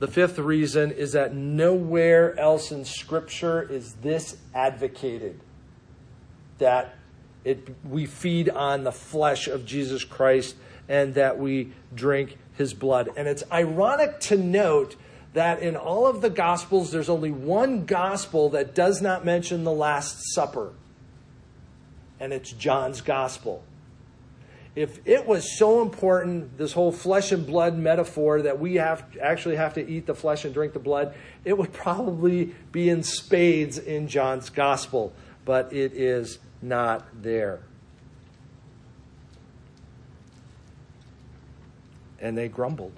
The 0.00 0.08
fifth 0.08 0.38
reason 0.38 0.92
is 0.92 1.12
that 1.12 1.34
nowhere 1.34 2.38
else 2.40 2.72
in 2.72 2.86
Scripture 2.86 3.62
is 3.62 3.92
this 3.94 4.38
advocated 4.54 5.38
that 6.56 6.94
it, 7.44 7.68
we 7.84 8.06
feed 8.06 8.48
on 8.48 8.84
the 8.84 8.92
flesh 8.92 9.46
of 9.46 9.66
Jesus 9.66 10.02
Christ 10.02 10.56
and 10.88 11.14
that 11.14 11.38
we 11.38 11.72
drink 11.94 12.38
his 12.56 12.72
blood. 12.72 13.10
And 13.14 13.28
it's 13.28 13.44
ironic 13.52 14.20
to 14.20 14.38
note 14.38 14.96
that 15.34 15.60
in 15.60 15.76
all 15.76 16.06
of 16.06 16.22
the 16.22 16.30
Gospels, 16.30 16.90
there's 16.90 17.10
only 17.10 17.30
one 17.30 17.84
Gospel 17.84 18.48
that 18.50 18.74
does 18.74 19.02
not 19.02 19.24
mention 19.24 19.64
the 19.64 19.72
Last 19.72 20.32
Supper, 20.34 20.72
and 22.18 22.32
it's 22.32 22.52
John's 22.52 23.02
Gospel 23.02 23.62
if 24.80 25.06
it 25.06 25.26
was 25.26 25.58
so 25.58 25.82
important, 25.82 26.56
this 26.56 26.72
whole 26.72 26.90
flesh 26.90 27.32
and 27.32 27.46
blood 27.46 27.76
metaphor 27.76 28.40
that 28.40 28.58
we 28.58 28.76
have 28.76 29.04
actually 29.20 29.56
have 29.56 29.74
to 29.74 29.86
eat 29.86 30.06
the 30.06 30.14
flesh 30.14 30.46
and 30.46 30.54
drink 30.54 30.72
the 30.72 30.78
blood, 30.78 31.14
it 31.44 31.58
would 31.58 31.74
probably 31.74 32.54
be 32.72 32.88
in 32.88 33.02
spades 33.02 33.76
in 33.76 34.08
John's 34.08 34.48
gospel, 34.48 35.12
but 35.44 35.70
it 35.70 35.92
is 35.92 36.38
not 36.62 37.06
there. 37.20 37.60
And 42.18 42.38
they 42.38 42.48
grumbled. 42.48 42.92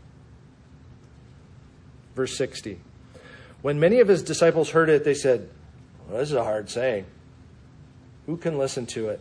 Verse 2.15 2.37
60. 2.37 2.79
When 3.61 3.81
many 3.81 3.99
of 3.99 4.07
his 4.07 4.23
disciples 4.23 4.71
heard 4.71 4.89
it, 4.89 5.03
they 5.03 5.15
said, 5.15 5.49
well, 6.09 6.21
This 6.21 6.31
is 6.31 6.37
a 6.37 6.45
hard 6.45 6.71
saying. 6.71 7.07
Who 8.27 8.37
can 8.37 8.57
listen 8.57 8.87
to 8.87 9.09
it? 9.09 9.21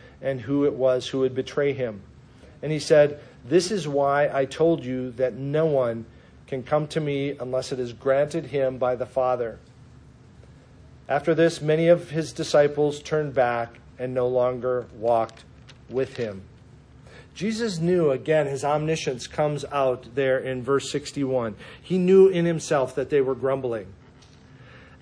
and 0.21 0.41
who 0.41 0.65
it 0.65 0.73
was 0.73 1.07
who 1.07 1.19
would 1.19 1.35
betray 1.35 1.73
him. 1.73 2.01
And 2.61 2.71
he 2.71 2.79
said, 2.79 3.19
This 3.45 3.71
is 3.71 3.87
why 3.87 4.29
I 4.31 4.45
told 4.45 4.85
you 4.85 5.11
that 5.11 5.33
no 5.33 5.65
one 5.65 6.05
can 6.47 6.63
come 6.63 6.87
to 6.87 6.99
me 6.99 7.35
unless 7.39 7.71
it 7.71 7.79
is 7.79 7.93
granted 7.93 8.47
him 8.47 8.77
by 8.77 8.95
the 8.95 9.05
Father. 9.05 9.57
After 11.07 11.33
this, 11.33 11.61
many 11.61 11.87
of 11.87 12.11
his 12.11 12.31
disciples 12.31 13.01
turned 13.01 13.33
back 13.33 13.79
and 13.97 14.13
no 14.13 14.27
longer 14.27 14.85
walked 14.97 15.43
with 15.89 16.17
him. 16.17 16.43
Jesus 17.33 17.79
knew, 17.79 18.11
again, 18.11 18.47
his 18.47 18.63
omniscience 18.63 19.27
comes 19.27 19.63
out 19.71 20.15
there 20.15 20.37
in 20.37 20.63
verse 20.63 20.91
61. 20.91 21.55
He 21.81 21.97
knew 21.97 22.27
in 22.27 22.45
himself 22.45 22.93
that 22.95 23.09
they 23.09 23.21
were 23.21 23.35
grumbling. 23.35 23.87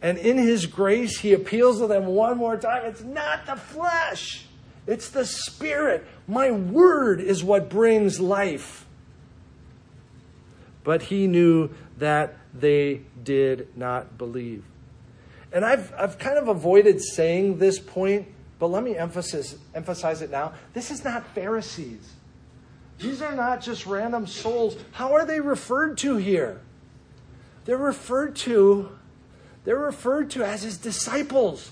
And 0.01 0.17
in 0.17 0.37
his 0.37 0.65
grace, 0.65 1.19
he 1.19 1.33
appeals 1.33 1.79
to 1.79 1.87
them 1.87 2.05
one 2.05 2.37
more 2.37 2.57
time. 2.57 2.85
It's 2.85 3.03
not 3.03 3.45
the 3.45 3.55
flesh. 3.55 4.45
It's 4.89 5.09
the 5.09 5.23
Spirit. 5.23 6.03
My 6.27 6.49
word 6.49 7.21
is 7.21 7.43
what 7.43 7.69
brings 7.69 8.19
life. 8.19 8.87
But 10.83 11.03
he 11.03 11.27
knew 11.27 11.69
that 11.99 12.35
they 12.55 13.01
did 13.23 13.77
not 13.77 14.17
believe. 14.17 14.63
And 15.53 15.63
I've, 15.63 15.93
I've 15.95 16.17
kind 16.17 16.39
of 16.39 16.47
avoided 16.47 17.03
saying 17.03 17.59
this 17.59 17.77
point, 17.77 18.29
but 18.57 18.71
let 18.71 18.83
me 18.83 18.97
emphasize, 18.97 19.59
emphasize 19.75 20.23
it 20.23 20.31
now. 20.31 20.53
This 20.73 20.89
is 20.89 21.03
not 21.03 21.23
Pharisees. 21.35 22.15
These 22.97 23.21
are 23.21 23.35
not 23.35 23.61
just 23.61 23.85
random 23.85 24.25
souls. 24.25 24.75
How 24.91 25.13
are 25.13 25.23
they 25.23 25.39
referred 25.39 25.99
to 25.99 26.17
here? 26.17 26.61
They're 27.65 27.77
referred 27.77 28.35
to, 28.37 28.89
they're 29.65 29.77
referred 29.77 30.31
to 30.31 30.43
as 30.43 30.63
his 30.63 30.77
disciples. 30.77 31.69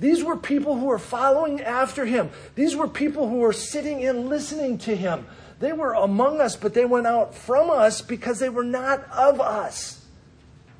These 0.00 0.24
were 0.24 0.36
people 0.36 0.76
who 0.76 0.86
were 0.86 0.98
following 0.98 1.60
after 1.60 2.04
him. 2.04 2.30
These 2.54 2.76
were 2.76 2.88
people 2.88 3.28
who 3.28 3.38
were 3.38 3.52
sitting 3.52 4.04
and 4.04 4.28
listening 4.28 4.78
to 4.78 4.96
him. 4.96 5.26
They 5.60 5.72
were 5.72 5.92
among 5.92 6.40
us, 6.40 6.56
but 6.56 6.74
they 6.74 6.84
went 6.84 7.06
out 7.06 7.34
from 7.34 7.70
us 7.70 8.02
because 8.02 8.38
they 8.38 8.48
were 8.48 8.64
not 8.64 9.08
of 9.10 9.40
us, 9.40 10.04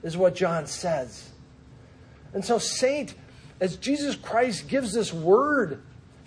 is 0.02 0.16
what 0.16 0.34
John 0.34 0.66
says. 0.66 1.30
And 2.32 2.44
so, 2.44 2.58
Saint, 2.58 3.14
as 3.60 3.76
Jesus 3.76 4.16
Christ 4.16 4.68
gives 4.68 4.92
this 4.92 5.12
word 5.12 5.80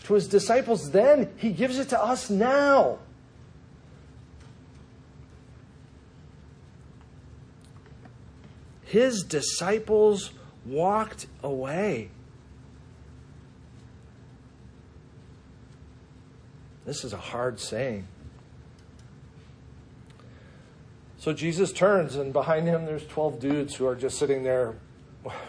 to 0.06 0.14
his 0.14 0.28
disciples 0.28 0.92
then, 0.92 1.30
he 1.36 1.52
gives 1.52 1.78
it 1.78 1.90
to 1.90 2.02
us 2.02 2.30
now. 2.30 3.00
his 8.88 9.24
disciples 9.24 10.32
walked 10.66 11.28
away. 11.44 12.10
This 16.88 17.04
is 17.04 17.12
a 17.12 17.18
hard 17.18 17.60
saying. 17.60 18.08
So 21.18 21.34
Jesus 21.34 21.74
turns, 21.74 22.16
and 22.16 22.32
behind 22.32 22.66
him, 22.66 22.86
there's 22.86 23.06
12 23.06 23.42
dudes 23.42 23.76
who 23.76 23.86
are 23.86 23.96
just 23.96 24.18
sitting 24.18 24.44
there 24.44 24.76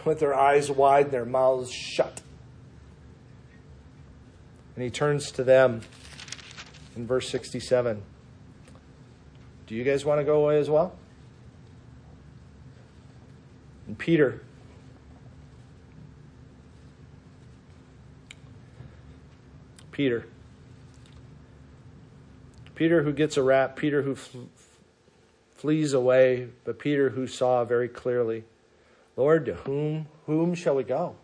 with 0.03 0.19
their 0.19 0.35
eyes 0.35 0.69
wide 0.69 1.11
their 1.11 1.23
mouths 1.23 1.71
shut. 1.71 2.21
And 4.75 4.83
he 4.83 4.89
turns 4.89 5.31
to 5.31 5.45
them 5.45 5.79
in 6.97 7.07
verse 7.07 7.29
67. 7.29 8.01
Do 9.65 9.75
you 9.75 9.85
guys 9.85 10.03
want 10.03 10.19
to 10.19 10.25
go 10.25 10.43
away 10.43 10.59
as 10.59 10.69
well? 10.69 10.93
And 13.87 13.97
Peter, 13.97 14.41
Peter, 19.93 20.25
Peter 22.79 23.03
who 23.03 23.11
gets 23.11 23.35
a 23.35 23.43
rap, 23.43 23.75
Peter 23.75 24.03
who 24.03 24.15
flees 25.51 25.91
away, 25.91 26.47
but 26.63 26.79
Peter 26.79 27.09
who 27.09 27.27
saw 27.27 27.65
very 27.65 27.89
clearly, 27.89 28.45
Lord, 29.17 29.47
to 29.47 29.55
whom 29.55 30.07
whom 30.27 30.55
shall 30.55 30.75
we 30.75 30.85
go? 30.85 31.17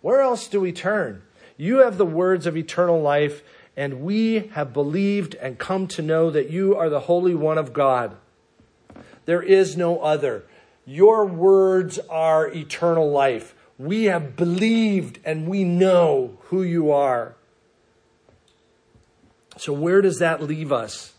Where 0.00 0.20
else 0.20 0.46
do 0.46 0.60
we 0.60 0.70
turn? 0.70 1.22
You 1.56 1.78
have 1.78 1.98
the 1.98 2.06
words 2.06 2.46
of 2.46 2.56
eternal 2.56 3.02
life, 3.02 3.42
and 3.76 4.02
we 4.02 4.50
have 4.52 4.72
believed 4.72 5.34
and 5.34 5.58
come 5.58 5.88
to 5.88 6.02
know 6.02 6.30
that 6.30 6.50
you 6.50 6.76
are 6.76 6.88
the 6.88 7.00
Holy 7.00 7.34
One 7.34 7.58
of 7.58 7.72
God. 7.72 8.16
There 9.24 9.42
is 9.42 9.76
no 9.76 9.98
other. 9.98 10.44
Your 10.84 11.26
words 11.26 11.98
are 12.08 12.46
eternal 12.46 13.10
life. 13.10 13.56
We 13.76 14.04
have 14.04 14.36
believed 14.36 15.18
and 15.24 15.48
we 15.48 15.64
know 15.64 16.38
who 16.42 16.62
you 16.62 16.92
are. 16.92 17.34
So, 19.56 19.72
where 19.72 20.02
does 20.02 20.18
that 20.18 20.42
leave 20.42 20.72
us? 20.72 21.14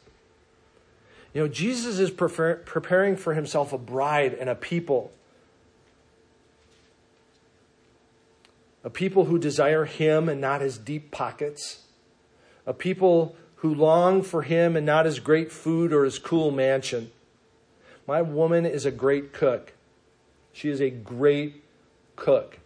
You 1.33 1.41
know, 1.41 1.47
Jesus 1.47 1.99
is 1.99 2.11
prefer- 2.11 2.57
preparing 2.57 3.15
for 3.15 3.33
himself 3.33 3.73
a 3.73 3.77
bride 3.77 4.33
and 4.33 4.49
a 4.49 4.55
people. 4.55 5.11
A 8.83 8.89
people 8.89 9.25
who 9.25 9.37
desire 9.37 9.85
him 9.85 10.29
and 10.29 10.39
not 10.39 10.61
his 10.61 10.77
deep 10.77 11.11
pockets. 11.11 11.83
A 12.65 12.73
people 12.73 13.35
who 13.57 13.73
long 13.73 14.21
for 14.21 14.43
him 14.43 14.75
and 14.75 14.85
not 14.85 15.05
his 15.05 15.19
great 15.19 15.51
food 15.51 15.91
or 15.91 16.05
his 16.05 16.19
cool 16.19 16.51
mansion. 16.51 17.11
My 18.07 18.21
woman 18.21 18.65
is 18.65 18.85
a 18.85 18.91
great 18.91 19.33
cook. 19.33 19.73
She 20.53 20.69
is 20.69 20.79
a 20.79 20.89
great 20.89 21.63
cook. 22.15 22.59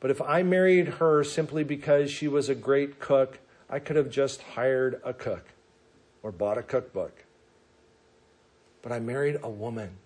But 0.00 0.10
if 0.10 0.20
I 0.20 0.42
married 0.42 0.88
her 0.98 1.24
simply 1.24 1.64
because 1.64 2.10
she 2.10 2.28
was 2.28 2.48
a 2.48 2.54
great 2.54 3.00
cook, 3.00 3.38
I 3.68 3.78
could 3.78 3.96
have 3.96 4.10
just 4.10 4.42
hired 4.42 5.00
a 5.04 5.12
cook 5.12 5.44
or 6.22 6.32
bought 6.32 6.58
a 6.58 6.62
cookbook. 6.62 7.24
But 8.82 8.92
I 8.92 9.00
married 9.00 9.38
a 9.42 9.48
woman 9.48 9.96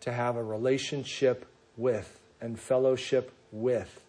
to 0.00 0.12
have 0.12 0.36
a 0.36 0.42
relationship 0.42 1.46
with 1.76 2.18
and 2.40 2.58
fellowship 2.58 3.32
with. 3.52 4.00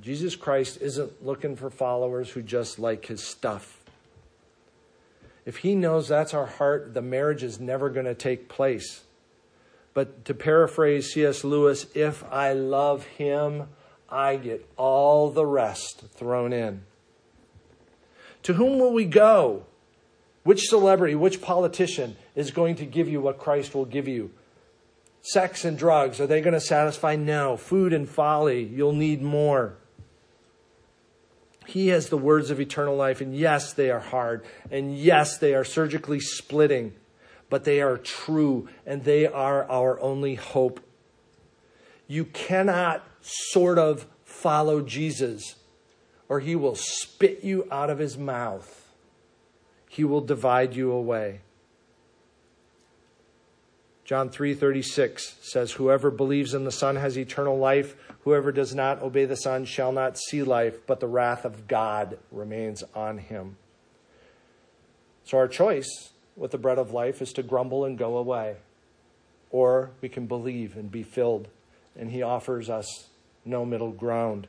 Jesus 0.00 0.36
Christ 0.36 0.78
isn't 0.80 1.24
looking 1.24 1.56
for 1.56 1.70
followers 1.70 2.30
who 2.30 2.42
just 2.42 2.78
like 2.78 3.06
his 3.06 3.22
stuff. 3.22 3.80
If 5.44 5.58
he 5.58 5.74
knows 5.74 6.08
that's 6.08 6.34
our 6.34 6.46
heart, 6.46 6.94
the 6.94 7.02
marriage 7.02 7.42
is 7.42 7.60
never 7.60 7.90
going 7.90 8.06
to 8.06 8.14
take 8.14 8.48
place. 8.48 9.02
But 9.92 10.24
to 10.24 10.34
paraphrase 10.34 11.12
C.S. 11.12 11.44
Lewis, 11.44 11.86
if 11.94 12.24
I 12.32 12.52
love 12.52 13.04
him, 13.06 13.68
I 14.14 14.36
get 14.36 14.64
all 14.76 15.28
the 15.30 15.44
rest 15.44 16.04
thrown 16.12 16.52
in. 16.52 16.84
To 18.44 18.52
whom 18.52 18.78
will 18.78 18.92
we 18.92 19.06
go? 19.06 19.66
Which 20.44 20.68
celebrity, 20.68 21.16
which 21.16 21.42
politician 21.42 22.16
is 22.36 22.52
going 22.52 22.76
to 22.76 22.86
give 22.86 23.08
you 23.08 23.20
what 23.20 23.38
Christ 23.38 23.74
will 23.74 23.86
give 23.86 24.06
you? 24.06 24.30
Sex 25.20 25.64
and 25.64 25.76
drugs, 25.76 26.20
are 26.20 26.28
they 26.28 26.40
going 26.40 26.54
to 26.54 26.60
satisfy? 26.60 27.16
No. 27.16 27.56
Food 27.56 27.92
and 27.92 28.08
folly, 28.08 28.62
you'll 28.62 28.92
need 28.92 29.20
more. 29.20 29.78
He 31.66 31.88
has 31.88 32.08
the 32.08 32.18
words 32.18 32.50
of 32.50 32.60
eternal 32.60 32.94
life, 32.94 33.20
and 33.20 33.34
yes, 33.34 33.72
they 33.72 33.90
are 33.90 33.98
hard, 33.98 34.44
and 34.70 34.96
yes, 34.96 35.38
they 35.38 35.54
are 35.54 35.64
surgically 35.64 36.20
splitting, 36.20 36.92
but 37.50 37.64
they 37.64 37.80
are 37.80 37.96
true, 37.96 38.68
and 38.86 39.02
they 39.02 39.26
are 39.26 39.68
our 39.68 39.98
only 39.98 40.36
hope. 40.36 40.78
You 42.06 42.26
cannot 42.26 43.02
sort 43.24 43.78
of 43.78 44.06
follow 44.24 44.82
Jesus 44.82 45.56
or 46.28 46.40
he 46.40 46.56
will 46.56 46.74
spit 46.74 47.44
you 47.44 47.66
out 47.70 47.90
of 47.90 47.98
his 47.98 48.16
mouth. 48.16 48.92
He 49.88 50.04
will 50.04 50.20
divide 50.20 50.74
you 50.74 50.90
away. 50.92 51.40
John 54.04 54.28
3:36 54.28 55.38
says 55.40 55.72
whoever 55.72 56.10
believes 56.10 56.52
in 56.52 56.64
the 56.64 56.70
son 56.70 56.96
has 56.96 57.16
eternal 57.16 57.56
life 57.56 57.96
whoever 58.24 58.52
does 58.52 58.74
not 58.74 59.00
obey 59.02 59.24
the 59.24 59.36
son 59.36 59.64
shall 59.64 59.92
not 59.92 60.18
see 60.18 60.42
life 60.42 60.86
but 60.86 61.00
the 61.00 61.06
wrath 61.06 61.44
of 61.44 61.66
God 61.66 62.18
remains 62.30 62.82
on 62.94 63.18
him. 63.18 63.56
So 65.24 65.38
our 65.38 65.48
choice 65.48 66.10
with 66.36 66.50
the 66.50 66.58
bread 66.58 66.78
of 66.78 66.92
life 66.92 67.22
is 67.22 67.32
to 67.34 67.42
grumble 67.42 67.84
and 67.84 67.96
go 67.96 68.18
away 68.18 68.56
or 69.50 69.92
we 70.02 70.10
can 70.10 70.26
believe 70.26 70.76
and 70.76 70.90
be 70.90 71.02
filled 71.02 71.48
and 71.96 72.10
he 72.10 72.22
offers 72.22 72.68
us 72.68 73.08
no 73.44 73.64
middle 73.64 73.92
ground. 73.92 74.46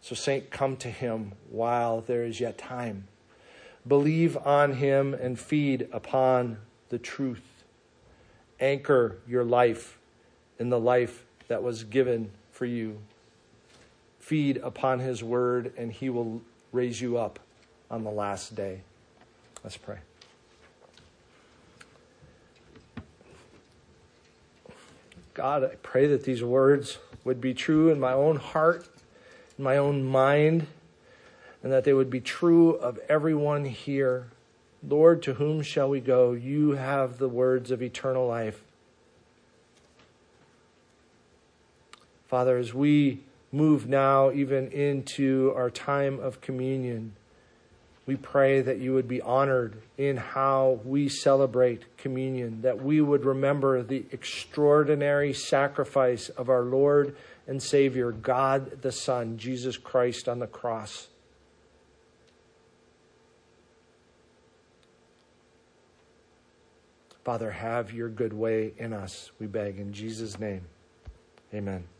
So, 0.00 0.14
Saint, 0.14 0.50
come 0.50 0.76
to 0.78 0.88
him 0.88 1.32
while 1.50 2.00
there 2.00 2.24
is 2.24 2.40
yet 2.40 2.58
time. 2.58 3.08
Believe 3.86 4.36
on 4.38 4.74
him 4.74 5.14
and 5.14 5.38
feed 5.38 5.88
upon 5.92 6.58
the 6.88 6.98
truth. 6.98 7.64
Anchor 8.60 9.18
your 9.26 9.44
life 9.44 9.98
in 10.58 10.70
the 10.70 10.80
life 10.80 11.24
that 11.48 11.62
was 11.62 11.84
given 11.84 12.30
for 12.52 12.66
you. 12.66 12.98
Feed 14.18 14.56
upon 14.58 14.98
his 14.98 15.22
word, 15.22 15.72
and 15.76 15.92
he 15.92 16.10
will 16.10 16.42
raise 16.72 17.00
you 17.00 17.16
up 17.16 17.38
on 17.90 18.02
the 18.02 18.10
last 18.10 18.54
day. 18.54 18.80
Let's 19.62 19.76
pray. 19.76 19.98
God, 25.34 25.64
I 25.64 25.74
pray 25.82 26.06
that 26.06 26.24
these 26.24 26.42
words 26.42 26.98
would 27.26 27.40
be 27.40 27.52
true 27.52 27.90
in 27.90 28.00
my 28.00 28.12
own 28.12 28.36
heart 28.36 28.88
in 29.58 29.64
my 29.64 29.76
own 29.76 30.04
mind, 30.04 30.66
and 31.62 31.72
that 31.72 31.84
they 31.84 31.92
would 31.92 32.10
be 32.10 32.20
true 32.20 32.72
of 32.74 32.98
everyone 33.08 33.64
here. 33.64 34.28
Lord, 34.86 35.22
to 35.22 35.34
whom 35.34 35.62
shall 35.62 35.88
we 35.88 36.00
go? 36.00 36.32
You 36.32 36.72
have 36.72 37.18
the 37.18 37.28
words 37.28 37.70
of 37.70 37.82
eternal 37.82 38.26
life. 38.26 38.62
Father, 42.28 42.58
as 42.58 42.74
we 42.74 43.20
move 43.52 43.88
now 43.88 44.30
even 44.30 44.68
into 44.68 45.52
our 45.56 45.70
time 45.70 46.20
of 46.20 46.40
communion, 46.40 47.14
we 48.06 48.14
pray 48.14 48.60
that 48.60 48.78
you 48.78 48.94
would 48.94 49.08
be 49.08 49.20
honored 49.20 49.82
in 49.98 50.16
how 50.16 50.80
we 50.84 51.08
celebrate 51.08 51.96
communion, 51.96 52.62
that 52.62 52.82
we 52.82 53.00
would 53.00 53.24
remember 53.24 53.82
the 53.82 54.04
extraordinary 54.12 55.32
sacrifice 55.32 56.28
of 56.30 56.48
our 56.48 56.62
Lord 56.62 57.16
and 57.48 57.60
Savior, 57.60 58.12
God 58.12 58.82
the 58.82 58.92
Son, 58.92 59.38
Jesus 59.38 59.76
Christ 59.76 60.28
on 60.28 60.38
the 60.38 60.46
cross. 60.46 61.08
Father, 67.24 67.50
have 67.50 67.92
your 67.92 68.08
good 68.08 68.32
way 68.32 68.72
in 68.78 68.92
us, 68.92 69.32
we 69.40 69.48
beg. 69.48 69.80
In 69.80 69.92
Jesus' 69.92 70.38
name, 70.38 70.62
amen. 71.52 71.95